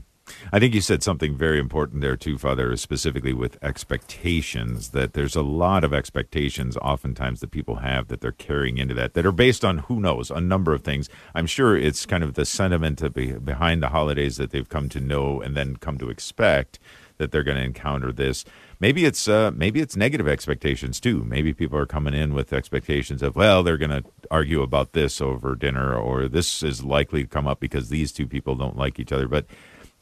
[0.52, 4.90] I think you said something very important there too, Father, specifically with expectations.
[4.90, 9.14] That there's a lot of expectations, oftentimes that people have that they're carrying into that,
[9.14, 11.10] that are based on who knows a number of things.
[11.34, 13.02] I'm sure it's kind of the sentiment
[13.46, 16.80] behind the holidays that they've come to know and then come to expect
[17.18, 18.46] that they're going to encounter this.
[18.80, 21.24] Maybe it's uh, maybe it's negative expectations too.
[21.24, 25.22] Maybe people are coming in with expectations of well, they're going to argue about this
[25.22, 29.00] over dinner, or this is likely to come up because these two people don't like
[29.00, 29.46] each other, but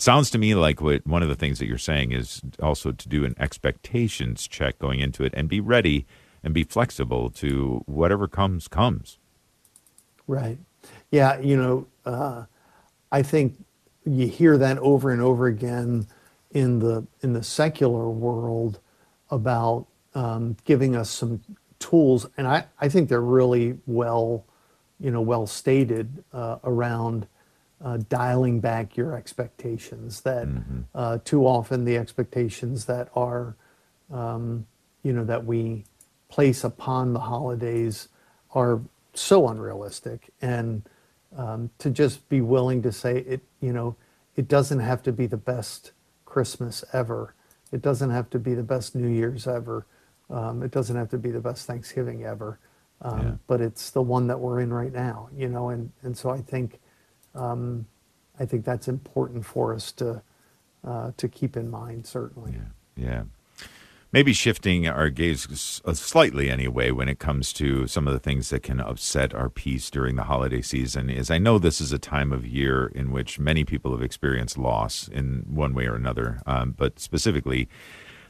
[0.03, 3.07] Sounds to me like what one of the things that you're saying is also to
[3.07, 6.05] do an expectations check going into it and be ready
[6.43, 9.17] and be flexible to whatever comes comes.
[10.27, 10.57] Right.
[11.09, 11.39] Yeah.
[11.39, 12.43] You know, uh,
[13.13, 13.63] I think
[14.05, 16.07] you hear that over and over again
[16.51, 18.81] in the in the secular world
[19.31, 21.41] about um, giving us some
[21.79, 24.43] tools, and I, I think they're really well,
[24.99, 27.25] you know, well stated uh, around
[27.83, 30.21] uh, dialing back your expectations.
[30.21, 30.81] That mm-hmm.
[30.95, 33.55] uh, too often the expectations that are,
[34.11, 34.65] um,
[35.03, 35.85] you know, that we
[36.29, 38.07] place upon the holidays
[38.51, 38.81] are
[39.13, 40.81] so unrealistic, and
[41.37, 43.95] um, to just be willing to say it, you know,
[44.35, 45.91] it doesn't have to be the best
[46.25, 47.35] Christmas ever.
[47.71, 49.85] It doesn't have to be the best New Year's ever.
[50.29, 52.59] Um, it doesn't have to be the best Thanksgiving ever.
[53.01, 53.31] Um, yeah.
[53.47, 56.41] But it's the one that we're in right now, you know, and, and so I
[56.41, 56.79] think
[58.39, 60.21] I think that's important for us to
[60.85, 62.05] uh, to keep in mind.
[62.05, 62.53] Certainly.
[62.95, 63.05] Yeah.
[63.07, 63.23] yeah.
[64.11, 68.61] Maybe shifting our gaze slightly anyway when it comes to some of the things that
[68.61, 72.31] can upset our peace during the holiday season is I know this is a time
[72.31, 76.75] of year in which many people have experienced loss in one way or another, um,
[76.77, 77.67] but specifically,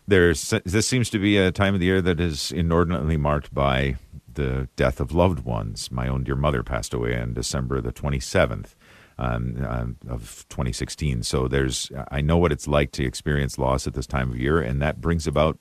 [0.07, 3.97] there's this seems to be a time of the year that is inordinately marked by
[4.33, 5.91] the death of loved ones.
[5.91, 8.73] My own dear mother passed away on December the 27th
[9.17, 11.23] um, um, of 2016.
[11.23, 14.59] So there's, I know what it's like to experience loss at this time of year,
[14.59, 15.59] and that brings about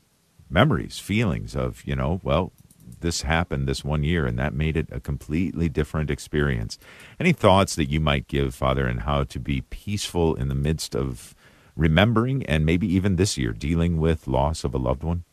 [0.51, 2.53] memories, feelings of, you know, well,
[3.01, 6.79] this happened this one year, and that made it a completely different experience.
[7.21, 10.95] Any thoughts that you might give, Father, on how to be peaceful in the midst
[10.95, 11.35] of
[11.77, 15.25] remembering and maybe even this year dealing with loss of a loved one?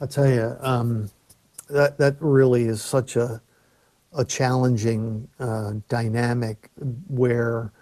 [0.00, 1.10] I'll tell you, um,
[1.70, 3.40] that that really is such a
[4.14, 6.70] a challenging uh, dynamic
[7.08, 7.72] where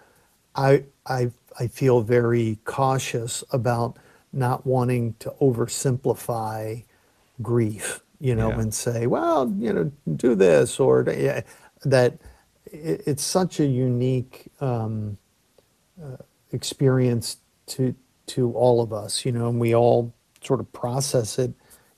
[0.55, 3.97] I, I, I feel very cautious about
[4.33, 6.83] not wanting to oversimplify
[7.41, 8.59] grief, you know, yeah.
[8.59, 11.41] and say, well, you know, do this or yeah,
[11.83, 12.17] that
[12.65, 15.17] it, it's such a unique um,
[16.01, 16.17] uh,
[16.51, 17.95] experience to
[18.27, 21.53] to all of us, you know, and we all sort of process it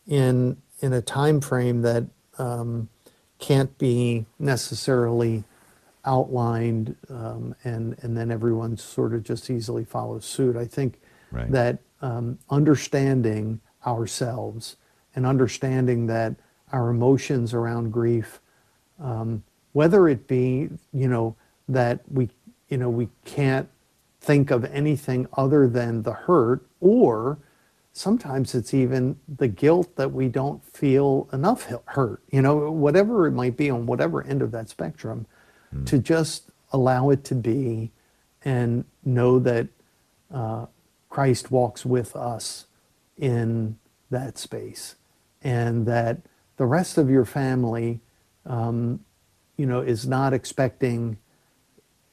[0.08, 2.04] in in a time frame that
[2.38, 2.90] um,
[3.44, 5.44] can't be necessarily
[6.06, 10.56] outlined um, and and then everyone sort of just easily follows suit.
[10.56, 11.52] I think right.
[11.52, 14.78] that um, understanding ourselves
[15.14, 16.36] and understanding that
[16.72, 18.40] our emotions around grief,
[18.98, 21.36] um, whether it be you know
[21.68, 22.30] that we
[22.70, 23.68] you know we can't
[24.22, 27.38] think of anything other than the hurt or
[27.94, 33.32] sometimes it's even the guilt that we don't feel enough hurt, you know, whatever it
[33.32, 35.28] might be on whatever end of that spectrum,
[35.74, 35.86] mm.
[35.86, 37.92] to just allow it to be
[38.44, 39.68] and know that
[40.34, 40.66] uh,
[41.10, 42.66] Christ walks with us
[43.18, 43.78] in
[44.10, 44.96] that space
[45.44, 46.18] and that
[46.58, 48.02] the rest of your family,
[48.48, 49.00] um,
[49.56, 51.18] you know, is not expecting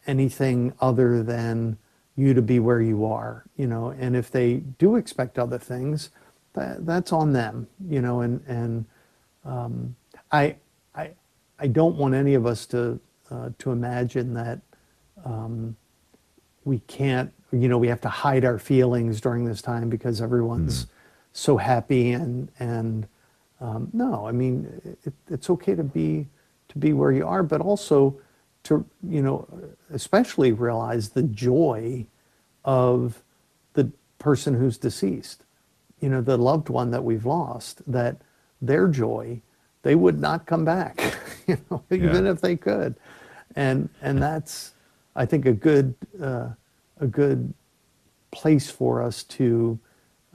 [0.06, 1.78] anything other than
[2.20, 6.10] you to be where you are, you know, and if they do expect other things,
[6.54, 8.84] that, that's on them, you know, and, and
[9.44, 9.96] um,
[10.32, 10.56] I,
[10.94, 11.10] I,
[11.58, 14.60] I don't want any of us to, uh, to imagine that
[15.24, 15.76] um,
[16.64, 20.86] we can't you know we have to hide our feelings during this time because everyone's
[21.32, 23.06] so happy and and
[23.60, 26.26] um, no i mean it, it's okay to be
[26.68, 28.16] to be where you are but also
[28.64, 29.46] to you know
[29.92, 32.04] especially realize the joy
[32.64, 33.22] of
[33.74, 35.44] the person who's deceased
[36.00, 38.16] you know the loved one that we've lost that
[38.60, 39.40] their joy
[39.82, 42.32] they would not come back you know even Yeah.
[42.32, 42.94] if they could
[43.56, 44.74] and and that's
[45.16, 46.48] i think a good uh,
[47.00, 47.52] a good
[48.30, 49.78] place for us to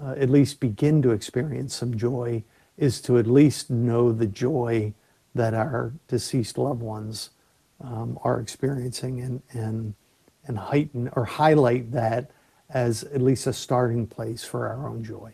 [0.03, 2.43] uh, at least begin to experience some joy
[2.77, 4.93] is to at least know the joy
[5.33, 7.29] that our deceased loved ones
[7.81, 9.93] um, are experiencing and and
[10.47, 12.31] and heighten or highlight that
[12.69, 15.33] as at least a starting place for our own joy.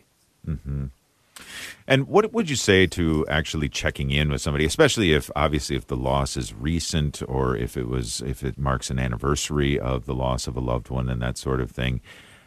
[1.86, 5.86] And what would you say to actually checking in with somebody, especially if obviously if
[5.86, 10.14] the loss is recent or if it was if it marks an anniversary of the
[10.14, 12.00] loss of a loved one and that sort of thing?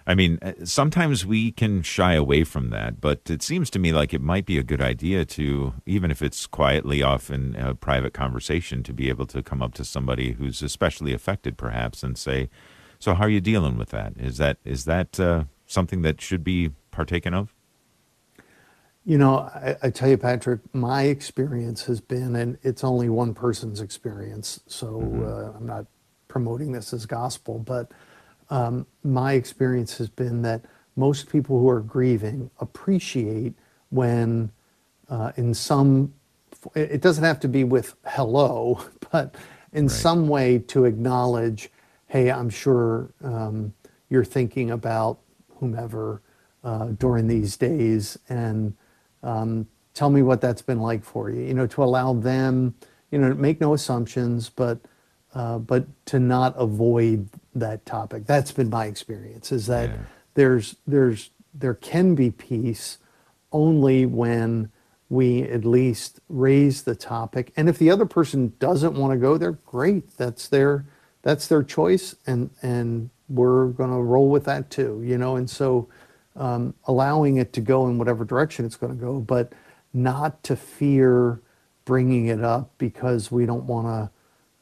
[0.07, 3.91] I mean, uh, sometimes we can shy away from that, but it seems to me
[3.91, 7.73] like it might be a good idea to, even if it's quietly off in a
[7.73, 12.17] private conversation, to be able to come up to somebody who's especially affected, perhaps, and
[12.17, 12.49] say,
[12.99, 14.13] "So, how are you dealing with that?
[14.17, 17.51] Is that is that uh, something that should be partaken of?"
[19.05, 23.33] You know, I, I tell you, Patrick, my experience has been, and it's only one
[23.33, 25.85] person's experience, so uh, I'm not
[26.27, 27.91] promoting this as gospel, but
[29.03, 30.61] my experience has been that
[30.95, 33.53] most people who are grieving appreciate
[33.89, 34.51] when,
[35.09, 36.13] uh, in some,
[36.73, 38.81] it it doesn't have to be with hello,
[39.11, 39.35] but
[39.73, 41.69] in some way to acknowledge,
[42.07, 43.73] hey, I'm sure um,
[44.09, 45.19] you're thinking about
[45.59, 46.21] whomever
[46.63, 48.73] uh, during these days, and
[49.21, 51.41] um, tell me what that's been like for you.
[51.41, 52.73] You know, to allow them,
[53.11, 54.79] you know, make no assumptions, but
[55.35, 58.25] uh, but to not avoid that topic.
[58.25, 59.51] That's been my experience.
[59.51, 59.97] Is that Yeah.
[60.35, 62.97] there's there's there can be peace
[63.51, 64.69] only when
[65.09, 67.53] we at least raise the topic.
[67.55, 70.17] And if the other person doesn't want to go there, great.
[70.17, 70.85] That's their
[71.21, 75.01] that's their choice, and and we're going to roll with that too.
[75.03, 75.87] You know, and so
[76.35, 79.53] um, allowing it to go in whatever direction it's going to go, but
[79.93, 81.39] not to fear
[81.85, 84.09] bringing it up because we don't want to,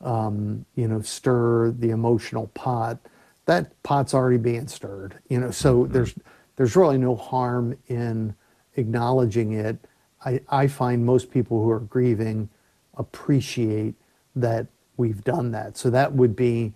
[0.03, 2.99] um, you know, stir the emotional pot.
[3.45, 5.51] That pot's already being stirred, you know.
[5.51, 6.13] So there's
[6.55, 8.35] there's really no harm in
[8.75, 9.77] acknowledging it.
[10.25, 12.49] I, I find most people who are grieving
[12.95, 13.95] appreciate
[14.35, 15.77] that we've done that.
[15.77, 16.73] So that would be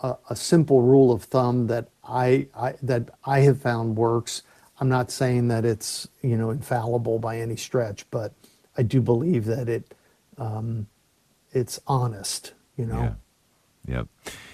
[0.00, 4.42] a, a simple rule of thumb that I, I that I have found works.
[4.78, 8.32] I'm not saying that it's you know infallible by any stretch, but
[8.76, 9.94] I do believe that it
[10.38, 10.86] um,
[11.52, 12.52] it's honest.
[12.76, 13.00] You know.
[13.00, 13.12] Yeah.
[13.88, 14.08] Yep.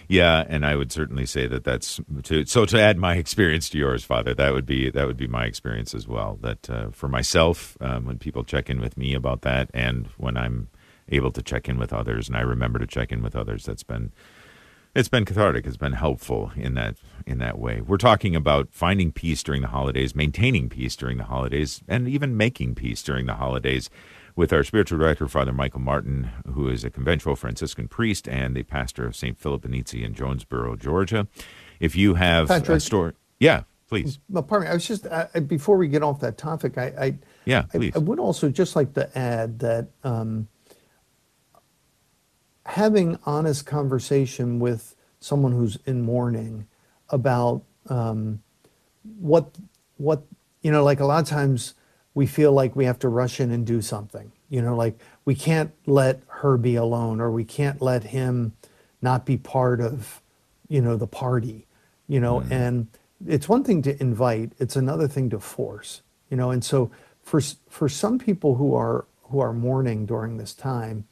[0.08, 3.78] Yeah, and I would certainly say that that's to, so to add my experience to
[3.78, 4.34] yours, Father.
[4.34, 6.38] That would be that would be my experience as well.
[6.42, 10.36] That uh, for myself, um, when people check in with me about that, and when
[10.36, 10.68] I'm
[11.08, 13.82] able to check in with others, and I remember to check in with others, that's
[13.82, 14.12] been
[14.94, 15.66] it's been cathartic.
[15.66, 17.80] It's been helpful in that in that way.
[17.80, 22.36] We're talking about finding peace during the holidays, maintaining peace during the holidays, and even
[22.36, 23.88] making peace during the holidays
[24.34, 28.62] with our spiritual director, Father Michael Martin, who is a conventual Franciscan priest and the
[28.62, 29.38] pastor of St.
[29.38, 31.28] Philip Benizi in Jonesboro, Georgia.
[31.80, 34.70] If you have a story, yeah, please, Well, pardon me.
[34.70, 36.78] I was just uh, before we get off that topic.
[36.78, 37.14] I, I
[37.44, 37.92] Yeah, I- please.
[37.94, 40.48] I, would also just like to add that um,
[42.64, 46.66] having honest conversation with someone who's in mourning
[47.10, 48.42] about um,
[49.18, 49.58] what
[49.96, 50.22] what
[50.62, 51.74] you know, like a lot of times
[52.14, 54.32] we feel like we have to rush in and do something.
[54.48, 58.52] You know, like we can't let her be alone, or we can't let him
[59.00, 60.22] not be part of
[60.68, 61.66] you know the party
[62.08, 62.88] you know and
[63.26, 66.90] it's one thing to invite it's another thing to force you know and so
[67.22, 71.04] for for some people who are who are mourning during this time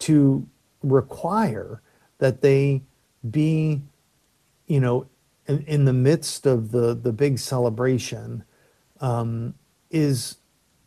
[0.00, 0.46] to
[0.82, 1.80] require
[2.18, 2.82] that they
[3.30, 3.80] be
[4.66, 5.06] you know
[5.46, 8.42] in, in the midst of the the big celebration
[9.00, 9.54] um,
[9.90, 10.38] is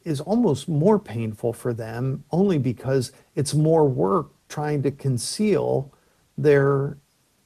[0.04, 5.94] is almost more painful for them only because it's more work trying to conceal
[6.38, 6.98] their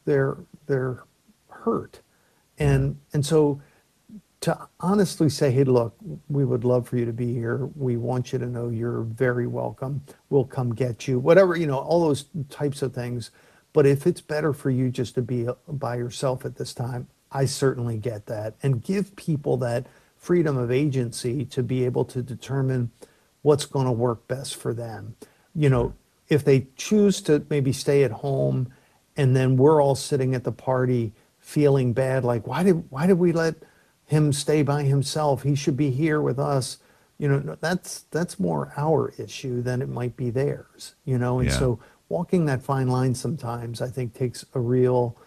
[0.06, 1.04] their their
[1.50, 2.02] hurt.
[2.60, 3.62] And and so
[4.42, 5.96] to honestly say hey look
[6.28, 7.70] we would love for you to be here.
[7.76, 10.04] We want you to know you're very welcome.
[10.30, 13.32] We'll come get you whatever you know all those types of things.
[13.74, 17.08] But if it's better for you just to be uh, by yourself at this time
[17.34, 18.54] i certainly get that.
[18.64, 19.88] And give people that
[20.24, 22.90] freedom of agency to be able to determine
[23.42, 25.16] what's going to work best for them
[25.54, 25.94] you know
[26.30, 28.72] if they choose to maybe stay at home
[29.16, 31.14] and then we're all sitting at the party
[31.44, 33.56] feeling bad, like why did why did we let
[34.08, 35.44] him stay by himself?
[35.44, 36.78] He should be here with us.
[37.20, 40.96] You know, that's that's more our issue than it might be theirs.
[41.06, 41.60] You know, and Yeah.
[41.60, 45.18] so walking that fine line sometimes I think takes a real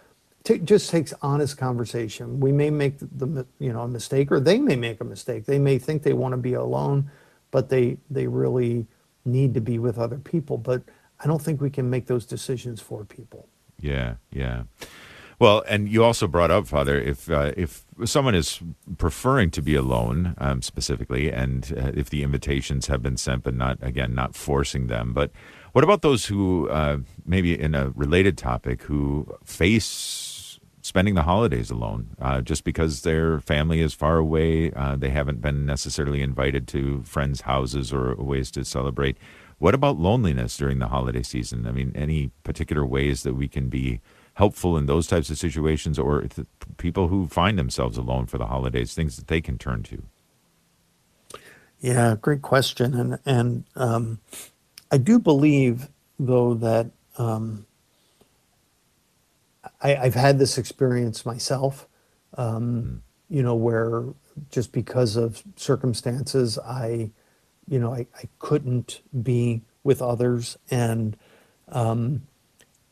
[0.47, 2.41] t- just takes honest conversation.
[2.41, 5.45] We may make the mi- you know a mistake, or they may make a mistake.
[5.45, 7.11] They may think they want to be alone,
[7.51, 8.87] but they they really
[9.25, 10.57] need to be with other people.
[10.57, 10.83] But
[11.21, 13.49] I don't think we can make those decisions for people.
[13.81, 14.63] Yeah, yeah.
[15.39, 18.61] Well, and you also brought up, Father, if uh, if someone is
[18.97, 23.55] preferring to be alone, um, specifically, and uh, if the invitations have been sent, but
[23.55, 25.13] not again, not forcing them.
[25.13, 25.33] But
[25.73, 30.26] what about those who uh, maybe in a related topic who face
[30.87, 35.41] spending the holidays alone, uh, just because their family is far away, uh, they haven't
[35.41, 39.17] been necessarily invited to friends' houses or ways to celebrate.
[39.59, 41.67] What about loneliness during the holiday season?
[41.67, 44.01] I mean, any particular ways that we can be
[44.35, 46.25] helpful in those types of situations, or
[46.77, 50.05] people who find themselves alone for the holidays, things that they can turn to?
[51.81, 54.21] Yeah, great question, and and um,
[54.93, 57.67] I do believe though that um,
[59.87, 61.89] I, I've had this experience myself.
[62.37, 64.05] Um, You know, where
[64.51, 67.11] just because of circumstances, I,
[67.69, 71.17] you know, I, I couldn't be with others, and
[71.69, 72.23] um,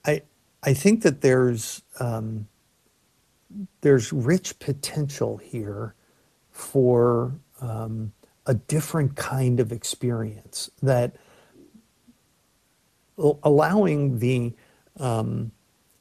[0.05, 0.23] I
[0.71, 2.49] I think that there's um,
[3.83, 5.95] there's rich potential here
[6.51, 8.13] for um,
[8.47, 11.17] a different kind of experience that
[13.45, 14.53] allowing the
[14.99, 15.53] um,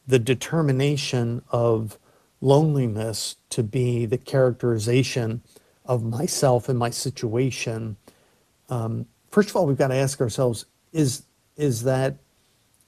[0.08, 1.98] the determination of
[2.42, 5.42] loneliness to be the characterization
[5.86, 7.98] of myself and my situation.
[8.70, 11.24] Um, first of all, we've got to ask ourselves: is
[11.56, 12.18] is that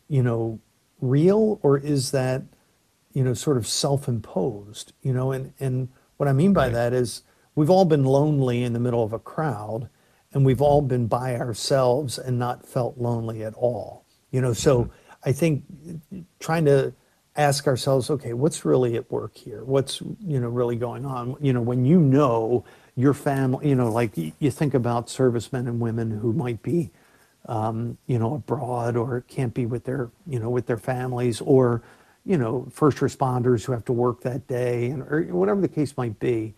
[0.08, 0.60] you know
[1.02, 2.44] real or is that
[3.14, 4.94] you know sort of self-imposed?
[5.02, 6.74] You know, and and what I mean by Right.
[6.74, 7.24] that is
[7.56, 9.90] we've all been lonely in the middle of a crowd,
[10.34, 14.06] and we've all been by ourselves and not felt lonely at all.
[14.32, 14.90] You know, so
[15.24, 15.64] I think
[16.40, 16.94] trying to
[17.36, 19.64] ask ourselves, okay, what's really at work here?
[19.64, 21.36] What's you know really going on?
[21.42, 22.66] You know, when you know
[22.96, 26.92] your family, you know, like you think about servicemen and women who might be,
[27.48, 31.82] um, you know, abroad or can't be with their, you know, with their families, or
[32.26, 35.96] you know, first responders who have to work that day, and or whatever the case
[35.98, 36.54] might be.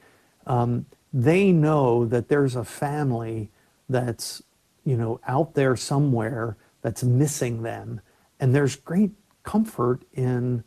[0.45, 3.49] Um, they know that there's a family
[3.89, 4.43] that's
[4.86, 7.99] you know out there somewhere that's missing them
[8.39, 9.11] and there's great
[9.52, 10.64] comfort in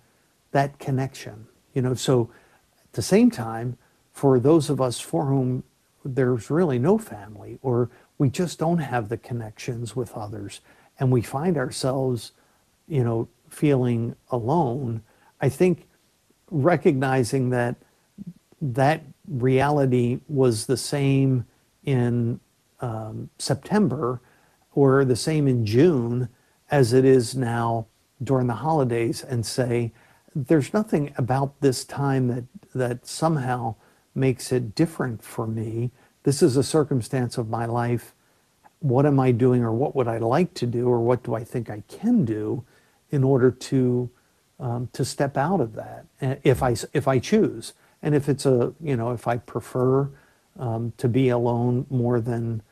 [0.52, 1.94] that connection you know?
[1.94, 2.30] So
[2.84, 3.76] at the same time
[4.12, 5.62] for those of us for whom
[6.04, 10.60] there's really no family or we just don't have the connections with others
[10.98, 12.32] and we find ourselves
[12.88, 15.02] you know feeling alone
[15.42, 15.86] i think
[16.50, 17.76] recognizing that
[18.60, 21.44] that reality was the same
[21.84, 22.40] in
[22.80, 24.20] um, September
[24.72, 26.28] or the same in June
[26.70, 27.86] as it is now
[28.22, 29.92] during the holidays and say
[30.34, 32.44] there's nothing about this time that
[32.74, 33.74] that somehow
[34.14, 35.90] makes it different for me.
[36.24, 38.14] This is a circumstance of my life.
[38.80, 41.44] What am i doing or what would i like to do or what do i
[41.44, 42.64] think i can do
[43.10, 44.10] in order to
[44.60, 47.72] um, to step out of that uh, if I if I choose?
[48.02, 50.10] And if it's a you know if I prefer
[50.58, 52.62] um, to be alone more than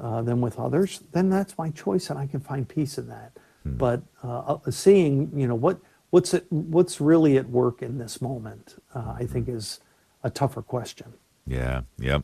[0.00, 3.32] uh, than with others then that's my choice and I can find peace in that
[3.74, 5.78] but uh, uh, seeing you know what
[6.10, 9.80] what's it what's really at work in this moment uh, I think is
[10.22, 11.12] a tougher question.
[11.46, 12.20] Yeah, yeah.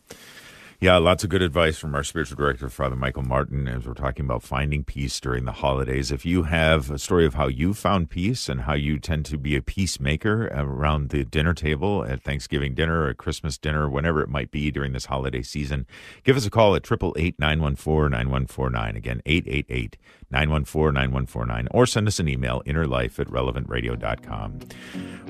[0.82, 4.24] Yeah, lots of good advice from our spiritual director, Father Michael Martin, as we're talking
[4.24, 6.10] about finding peace during the holidays.
[6.10, 9.38] If you have a story of how you found peace and how you tend to
[9.38, 14.28] be a peacemaker around the dinner table at Thanksgiving dinner or Christmas dinner, whenever it
[14.28, 15.86] might be during this holiday season,
[16.24, 18.96] give us a call at 888 914 9149.
[18.96, 19.96] Again, 888
[20.32, 24.58] 914 9149, or send us an email, innerlife at relevantradio.com.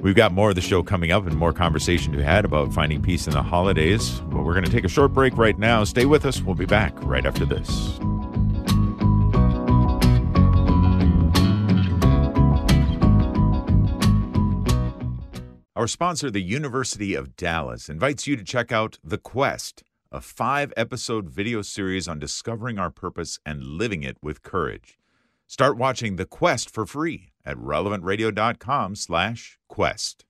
[0.00, 2.72] We've got more of the show coming up and more conversation to be had about
[2.72, 4.20] finding peace in the holidays.
[4.30, 5.82] But we're going to take a short break right now.
[5.82, 6.40] Stay with us.
[6.40, 7.99] We'll be back right after this.
[15.74, 19.82] Our sponsor, the University of Dallas, invites you to check out The Quest,
[20.12, 25.01] a five episode video series on discovering our purpose and living it with courage.
[25.49, 30.24] Start watching The Quest for free at relevantradio.com slash quest.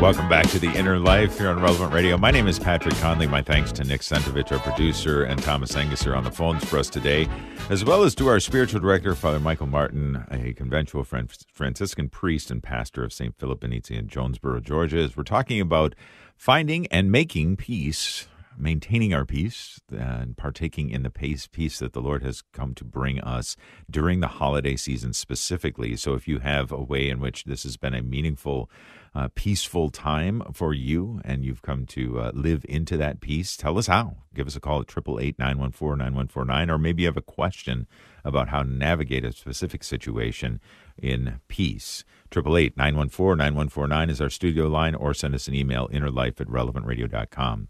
[0.00, 2.16] Welcome back to the Inner Life here on Relevant Radio.
[2.16, 3.26] My name is Patrick Conley.
[3.26, 6.78] My thanks to Nick Sentovich, our producer, and Thomas Angus are on the phones for
[6.78, 7.26] us today,
[7.68, 12.62] as well as to our spiritual director, Father Michael Martin, a conventual Franciscan priest and
[12.62, 13.36] pastor of St.
[13.40, 15.96] Philip Benizi in Jonesboro, Georgia, as we're talking about
[16.36, 18.27] finding and making peace
[18.58, 22.84] maintaining our peace and partaking in the peace, peace that the Lord has come to
[22.84, 23.56] bring us
[23.90, 25.96] during the holiday season specifically.
[25.96, 28.70] So, if you have a way in which this has been a meaningful,
[29.14, 33.78] uh, peaceful time for you and you've come to uh, live into that peace, tell
[33.78, 34.16] us how.
[34.34, 37.86] Give us a call at 888 914 9149, or maybe you have a question
[38.24, 40.60] about how to navigate a specific situation
[40.96, 42.04] in peace.
[42.32, 47.68] 888 914 9149 is our studio line, or send us an email, innerlife at relevantradio.com.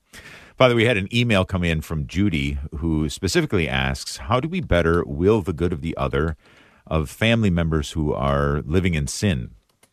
[0.59, 4.61] Father, we had an email come in from Judy who specifically asks How do we
[4.61, 6.37] better will the good of the other
[6.85, 9.53] of family members who are living in sin?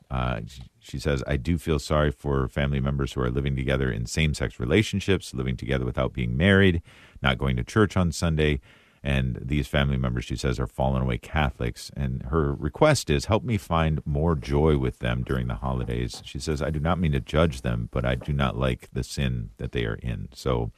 [0.10, 0.42] Uh,
[0.80, 4.34] she says, I do feel sorry for family members who are living together in same
[4.34, 6.82] sex relationships, living together without being married,
[7.22, 8.60] not going to church on Sunday,
[9.06, 11.92] and these family members, she says, are fallen away Catholics.
[11.96, 16.24] And her request is, help me find more joy with them during the holidays.
[16.26, 19.04] She says, I do not mean to judge them, but I do not like the
[19.04, 20.30] sin that they are in.
[20.34, 20.72] So,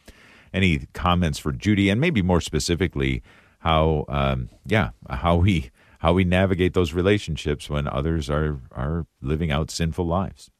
[0.53, 3.23] any comments for Judy, and maybe more specifically,
[3.59, 9.51] how, um, yeah, how we how we navigate those relationships when others are are living
[9.51, 10.51] out sinful lives.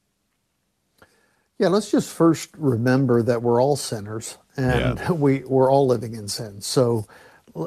[1.59, 5.11] Yeah, let's just first remember that we're all sinners and yeah.
[5.11, 6.61] we we're all living in sin.
[6.61, 7.05] So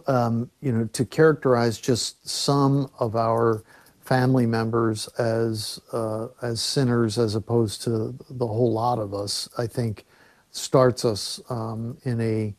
[0.07, 3.65] um, you know, to characterize just some of our
[4.03, 9.67] family members as uh, as sinners as opposed to the whole lot of us, I
[9.67, 10.07] think
[10.53, 12.55] starts us um, in a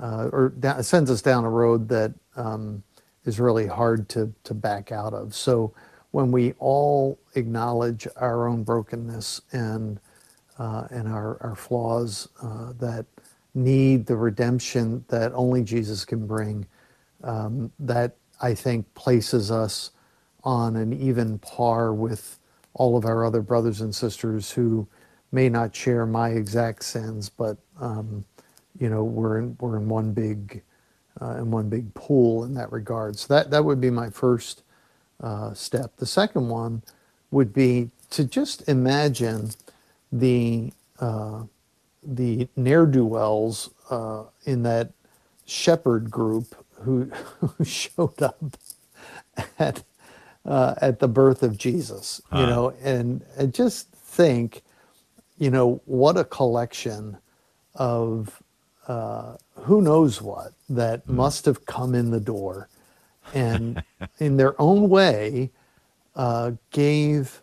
[0.00, 2.82] uh, or da- sends us down a road that um,
[3.24, 5.34] is really hard to to back out of.
[5.34, 5.74] So
[6.12, 10.00] when we all acknowledge our own brokenness and
[10.58, 13.06] uh, and our, our flaws uh, that
[13.54, 16.66] need the redemption that only Jesus can bring,
[17.24, 19.90] um, that I think places us
[20.44, 22.38] on an even par with
[22.74, 24.86] all of our other brothers and sisters who
[25.32, 28.24] may not share my exact sins, but um,
[28.78, 30.62] you know we're in we're in one big
[31.20, 33.18] uh, in one big pool in that regard.
[33.18, 34.62] So that that would be my first
[35.22, 35.96] uh, step.
[35.96, 36.82] The second one
[37.30, 39.50] would be to just imagine
[40.12, 41.42] the uh,
[42.14, 44.92] the ne'er do wells uh, in that
[45.44, 47.04] shepherd group who,
[47.40, 48.42] who showed up
[49.58, 49.82] at
[50.48, 52.22] uh, at the birth of Jesus.
[52.32, 54.62] You know, and, and just think,
[55.38, 57.18] you know, what a collection
[57.74, 58.42] of
[58.88, 61.14] uh, who knows what that mm.
[61.14, 62.68] must have come in the door,
[63.34, 63.82] and
[64.18, 65.50] in their own way,
[66.16, 67.42] uh, gave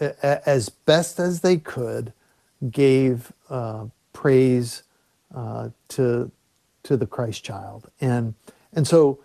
[0.00, 2.12] a, as best as they could,
[2.70, 4.82] gave uh, praise
[5.34, 6.30] uh, to
[6.86, 7.90] to the Christ child.
[8.00, 8.34] And,
[8.72, 9.18] and so,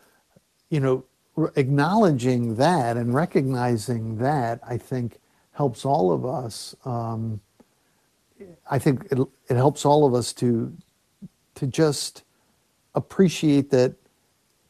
[0.69, 1.05] you know,
[1.55, 5.19] acknowledging that and recognizing that, I think,
[5.51, 6.75] helps all of us.
[6.85, 7.39] Um,
[8.69, 10.75] I think it, it helps all of us to,
[11.55, 12.23] to just
[12.95, 13.93] appreciate that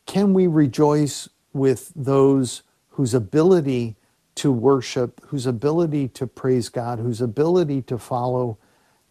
[0.06, 3.96] can we rejoice with those whose ability
[4.42, 8.58] to worship, whose ability to praise God, whose ability to follow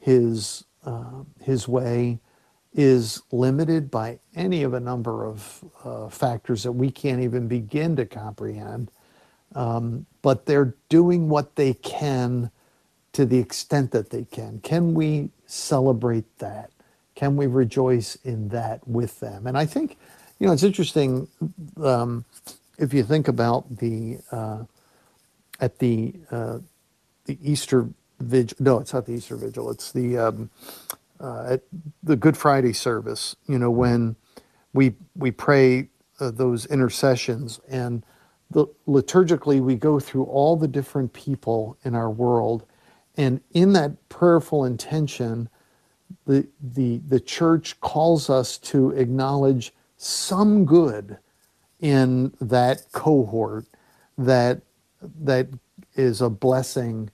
[0.01, 2.19] His uh, His way,
[2.75, 7.95] is limited by any of a number of uh, factors that we can't even begin
[7.95, 8.91] to comprehend.
[9.55, 12.51] Um, but they're doing what they can
[13.13, 14.59] to the extent that they can.
[14.65, 16.73] Can we celebrate that?
[17.15, 19.47] Can we rejoice in that with them?
[19.47, 19.97] And I think,
[20.41, 21.29] you know, it's interesting
[21.81, 22.25] um,
[22.79, 24.65] if you think about the uh,
[25.61, 26.59] at the uh,
[27.27, 27.89] the Easter
[28.21, 28.57] vigil.
[28.61, 29.71] No, it's not the Easter vigil.
[29.71, 30.51] It's the um,
[31.21, 31.63] uh, at
[32.03, 34.17] the Good Friday service, you know, when
[34.73, 35.89] we we pray
[36.19, 38.05] uh, those intercessions and
[38.51, 42.65] the, liturgically we go through all the different people in our world,
[43.17, 45.49] and in that prayerful intention,
[46.27, 51.19] the the the church calls us to acknowledge some good
[51.81, 53.67] in that cohort
[54.19, 54.63] that
[55.23, 55.49] that
[55.95, 57.11] is a blessing,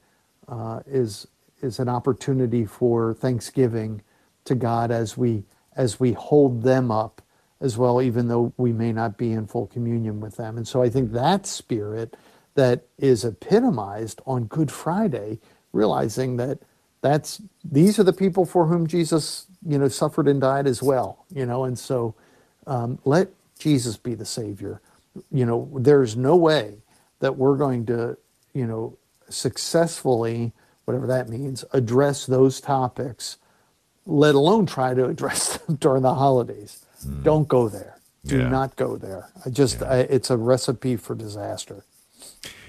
[0.49, 1.27] uh, is
[1.63, 4.03] is an opportunity for thanksgiving
[4.45, 5.45] to God as we
[5.77, 7.23] as we hold them up
[7.61, 10.57] as well, even though we may not be in full communion with them.
[10.57, 12.17] And so I think that spirit
[12.55, 15.39] that is epitomized on Good Friday,
[15.73, 16.59] realizing that
[17.03, 21.25] that's these are the people for whom Jesus, you know, suffered and died as well,
[21.33, 22.15] you know, and so
[22.67, 23.29] um, let
[23.59, 24.81] Jesus be the Savior.
[25.31, 26.79] You know, there's no way
[27.21, 28.17] that we're going to,
[28.53, 28.97] you know,
[29.29, 30.53] successfully
[30.87, 33.37] whatever that means, address those topics,
[34.07, 36.85] let alone try to address them during the holidays.
[37.07, 37.23] Mm.
[37.23, 37.99] Don't go there.
[38.25, 38.49] Do yeah.
[38.49, 39.29] not go there.
[39.45, 39.89] I just, yeah.
[39.89, 41.85] I, it's a recipe for disaster.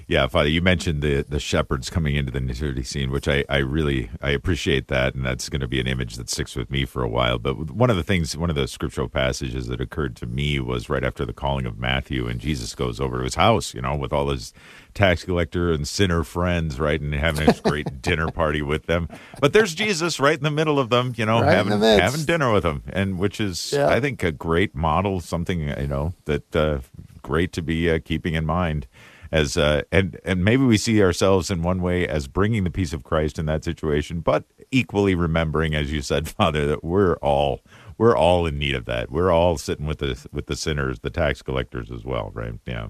[0.09, 3.57] Yeah, Father, you mentioned the the shepherds coming into the nativity scene, which I, I
[3.57, 6.85] really I appreciate that, and that's going to be an image that sticks with me
[6.85, 7.37] for a while.
[7.39, 10.89] But one of the things, one of the scriptural passages that occurred to me was
[10.89, 13.97] right after the calling of Matthew, and Jesus goes over to his house, you know,
[13.97, 14.53] with all his
[14.93, 19.09] tax collector and sinner friends, right, and having this great dinner party with them.
[19.41, 22.53] But there's Jesus right in the middle of them, you know, right having having dinner
[22.53, 23.89] with them, and which is yeah.
[23.89, 26.79] I think a great model, something you know that uh,
[27.21, 28.87] great to be uh, keeping in mind
[29.31, 32.93] as uh, and and maybe we see ourselves in one way as bringing the peace
[32.93, 37.61] of Christ in that situation, but equally remembering, as you said, Father, that we're all
[37.97, 39.11] we're all in need of that.
[39.11, 42.53] We're all sitting with the with the sinners, the tax collectors as well, right?
[42.65, 42.87] Yeah,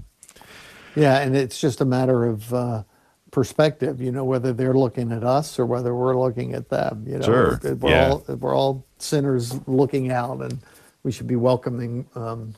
[0.95, 2.53] yeah, and it's just a matter of.
[2.53, 2.83] Uh,
[3.29, 7.17] perspective you know whether they're looking at us or whether we're looking at them you
[7.17, 7.59] know sure.
[7.61, 8.09] we're, yeah.
[8.09, 10.59] all we're all sinners looking out and
[11.03, 12.53] we should be welcoming um,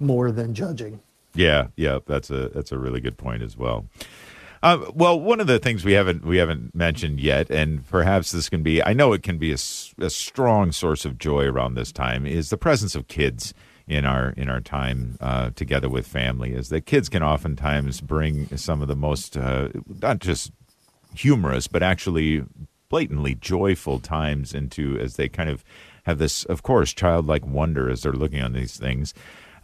[0.00, 0.98] more than judging
[1.36, 3.86] yeah, yeah, that's a that's a really good point as well.
[4.62, 8.48] Uh, well, one of the things we haven't we haven't mentioned yet, and perhaps this
[8.48, 9.58] can be I know it can be a,
[9.98, 13.54] a strong source of joy around this time is the presence of kids
[13.86, 16.52] in our in our time uh, together with family.
[16.52, 19.68] Is that kids can oftentimes bring some of the most uh,
[20.02, 20.52] not just
[21.14, 22.44] humorous but actually
[22.88, 25.64] blatantly joyful times into as they kind of
[26.04, 29.12] have this, of course, childlike wonder as they're looking on these things.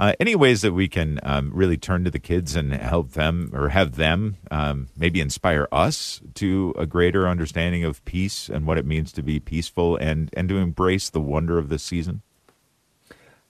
[0.03, 3.49] Uh, any ways that we can um, really turn to the kids and help them
[3.55, 8.77] or have them um, maybe inspire us to a greater understanding of peace and what
[8.77, 12.21] it means to be peaceful and, and to embrace the wonder of this season?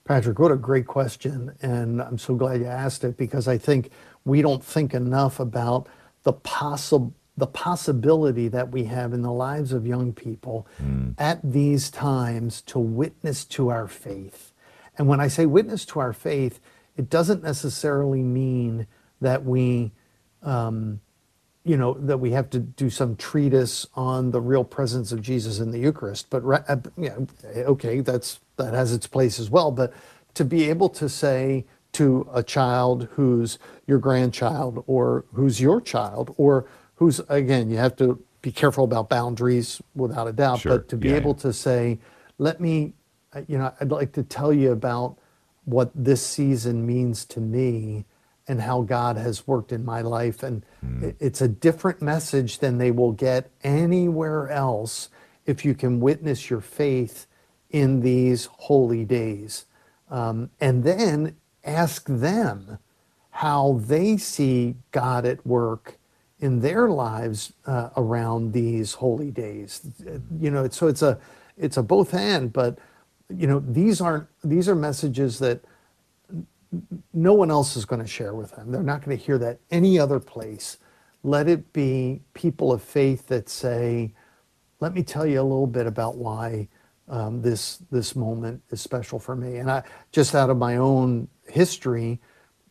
[0.05, 1.55] Patrick, what a great question.
[1.63, 3.89] And I'm so glad you asked it because I think
[4.23, 5.87] we don't think enough about
[6.21, 11.15] the possible the possibility that we have in the lives of young people mm.
[11.17, 14.52] at these times to witness to our faith
[14.97, 16.59] and when I say witness to our faith,
[16.95, 18.87] it doesn't necessarily mean
[19.21, 19.91] that we,
[20.43, 20.99] um,
[21.63, 25.59] you know, that we have to do some treatise on the real presence of Jesus
[25.59, 26.29] in the Eucharist.
[26.29, 27.17] But uh, yeah,
[27.55, 29.71] okay, that's that has its place as well.
[29.71, 29.93] But
[30.35, 36.33] to be able to say to a child who's your grandchild or who's your child
[36.37, 36.65] or
[36.95, 40.59] who's again, you have to be careful about boundaries without a doubt.
[40.59, 40.77] Sure.
[40.77, 41.43] But to be yeah, able yeah.
[41.43, 41.99] to say,
[42.37, 42.93] let me
[43.47, 45.17] you know, I'd like to tell you about
[45.65, 48.05] what this season means to me
[48.47, 50.43] and how God has worked in my life.
[50.43, 51.15] And mm.
[51.19, 55.09] it's a different message than they will get anywhere else
[55.45, 57.27] if you can witness your faith
[57.69, 59.65] in these holy days.
[60.09, 62.79] Um, and then ask them
[63.31, 65.97] how they see God at work
[66.39, 69.81] in their lives uh, around these holy days.
[70.39, 71.19] You know, so it's a
[71.57, 72.77] it's a both and, but
[73.29, 75.63] you know, these aren't these are messages that
[77.13, 78.71] no one else is going to share with them.
[78.71, 80.77] They're not going to hear that any other place.
[81.23, 84.13] Let it be people of faith that say,
[84.79, 86.67] "Let me tell you a little bit about why
[87.07, 91.27] um, this this moment is special for me." And I just out of my own
[91.47, 92.19] history,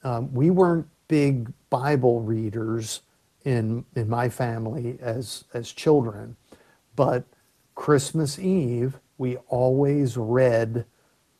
[0.04, 3.02] um, we weren't big Bible readers
[3.44, 6.36] in in my family as as children,
[6.94, 7.24] but
[7.74, 10.84] Christmas Eve we always read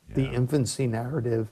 [0.09, 0.15] yeah.
[0.15, 1.51] the infancy narrative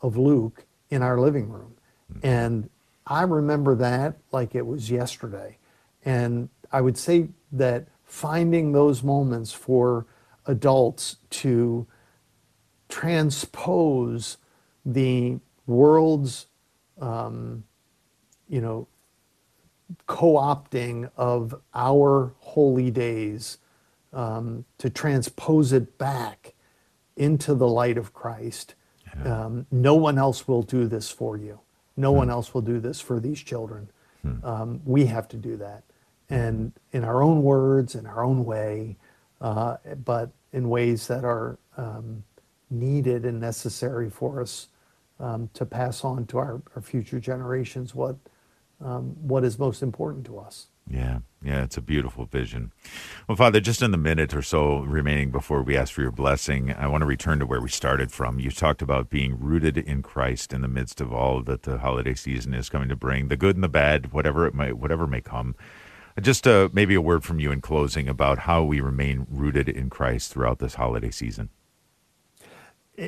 [0.00, 1.74] of Luke in our living room.
[2.12, 2.24] Mm-hmm.
[2.26, 2.70] And
[3.04, 5.58] I remember that like it was yesterday.
[6.04, 10.06] And I would say that finding those moments for
[10.46, 11.84] adults to
[12.88, 14.36] transpose
[14.86, 16.46] the world's,
[17.00, 17.64] um,
[18.48, 18.86] you know,
[20.06, 23.58] co opting of our holy days
[24.12, 26.54] um, to transpose it back
[27.16, 28.74] into the light of Christ.
[29.06, 29.44] Yeah.
[29.44, 31.60] Um, no one else will do this for you.
[31.96, 32.18] No hmm.
[32.18, 33.88] one else will do this for these children.
[34.22, 34.44] Hmm.
[34.44, 35.84] Um, we have to do that.
[36.30, 38.96] And in our own words, in our own way,
[39.40, 42.24] uh, but in ways that are um,
[42.70, 44.68] needed and necessary for us
[45.20, 48.16] um, to pass on to our, our future generations what,
[48.82, 50.68] um, what is most important to us.
[50.88, 52.72] Yeah, yeah, it's a beautiful vision.
[53.28, 56.72] Well, Father, just in the minute or so remaining before we ask for your blessing,
[56.72, 58.40] I want to return to where we started from.
[58.40, 62.14] You talked about being rooted in Christ in the midst of all that the holiday
[62.14, 65.20] season is coming to bring, the good and the bad, whatever it might, whatever may
[65.20, 65.54] come.
[66.20, 69.88] Just uh, maybe a word from you in closing about how we remain rooted in
[69.88, 71.48] Christ throughout this holiday season.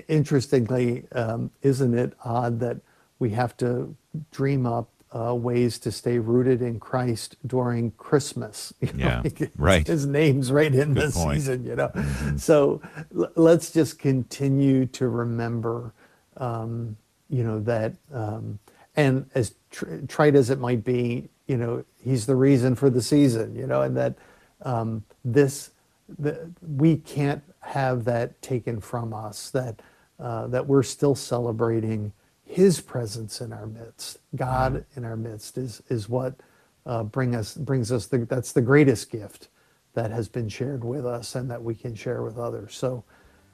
[0.09, 2.79] Interestingly, um, isn't it odd that
[3.19, 3.95] we have to
[4.33, 8.73] dream up uh, ways to stay rooted in Christ during Christmas.
[8.81, 9.87] You know, Yeah, like, right.
[9.87, 11.37] His name's right in Good the point.
[11.41, 11.91] season, you know.
[12.37, 12.83] So
[13.17, 15.93] l- let's just continue to remember,
[16.39, 16.97] um,
[17.31, 18.59] you know, that, um,
[18.97, 23.03] and as tr- trite as it might be, you know, he's the reason for the
[23.03, 24.15] season, you know, and that
[24.63, 25.71] um, this,
[26.19, 29.51] the, we can't have that taken from us.
[29.51, 29.81] That
[30.19, 32.13] uh, that we're still celebrating
[32.45, 34.19] His presence in our midst.
[34.37, 36.35] God in our midst is is what
[36.87, 39.49] uh, bring us brings us the that's the greatest gift
[39.95, 42.75] that has been shared with us and that we can share with others.
[42.77, 43.05] So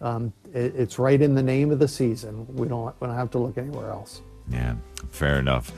[0.01, 2.47] um, it, it's right in the name of the season.
[2.55, 4.23] We don't we don't have to look anywhere else.
[4.51, 4.75] Yeah,
[5.11, 5.73] fair enough.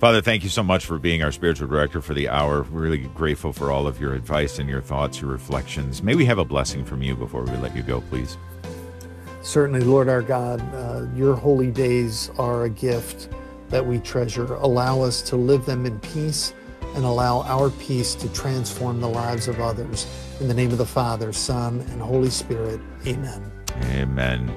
[0.00, 2.62] Father, thank you so much for being our spiritual director for the hour.
[2.62, 6.02] We're really grateful for all of your advice and your thoughts, your reflections.
[6.02, 8.38] May we have a blessing from you before we let you go, please.
[9.42, 13.28] Certainly, Lord our God, uh, your holy days are a gift
[13.70, 14.54] that we treasure.
[14.54, 16.52] Allow us to live them in peace
[16.94, 20.06] and allow our peace to transform the lives of others.
[20.40, 23.50] In the name of the Father, Son, and Holy Spirit, amen.
[23.92, 24.52] Amen.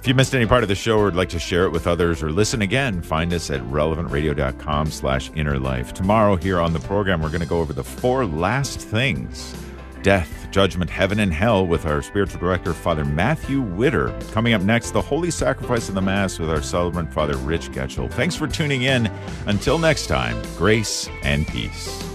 [0.00, 1.86] If you missed any part of the show or would like to share it with
[1.86, 5.92] others or listen again, find us at relevantradio.com slash inner life.
[5.92, 9.54] Tomorrow here on the program, we're going to go over the four last things.
[10.02, 14.18] Death, judgment, heaven, and hell with our spiritual director, Father Matthew Witter.
[14.32, 18.10] Coming up next, the Holy Sacrifice of the Mass with our celebrant, Father Rich Getchell.
[18.12, 19.06] Thanks for tuning in.
[19.46, 22.09] Until next time, grace and peace.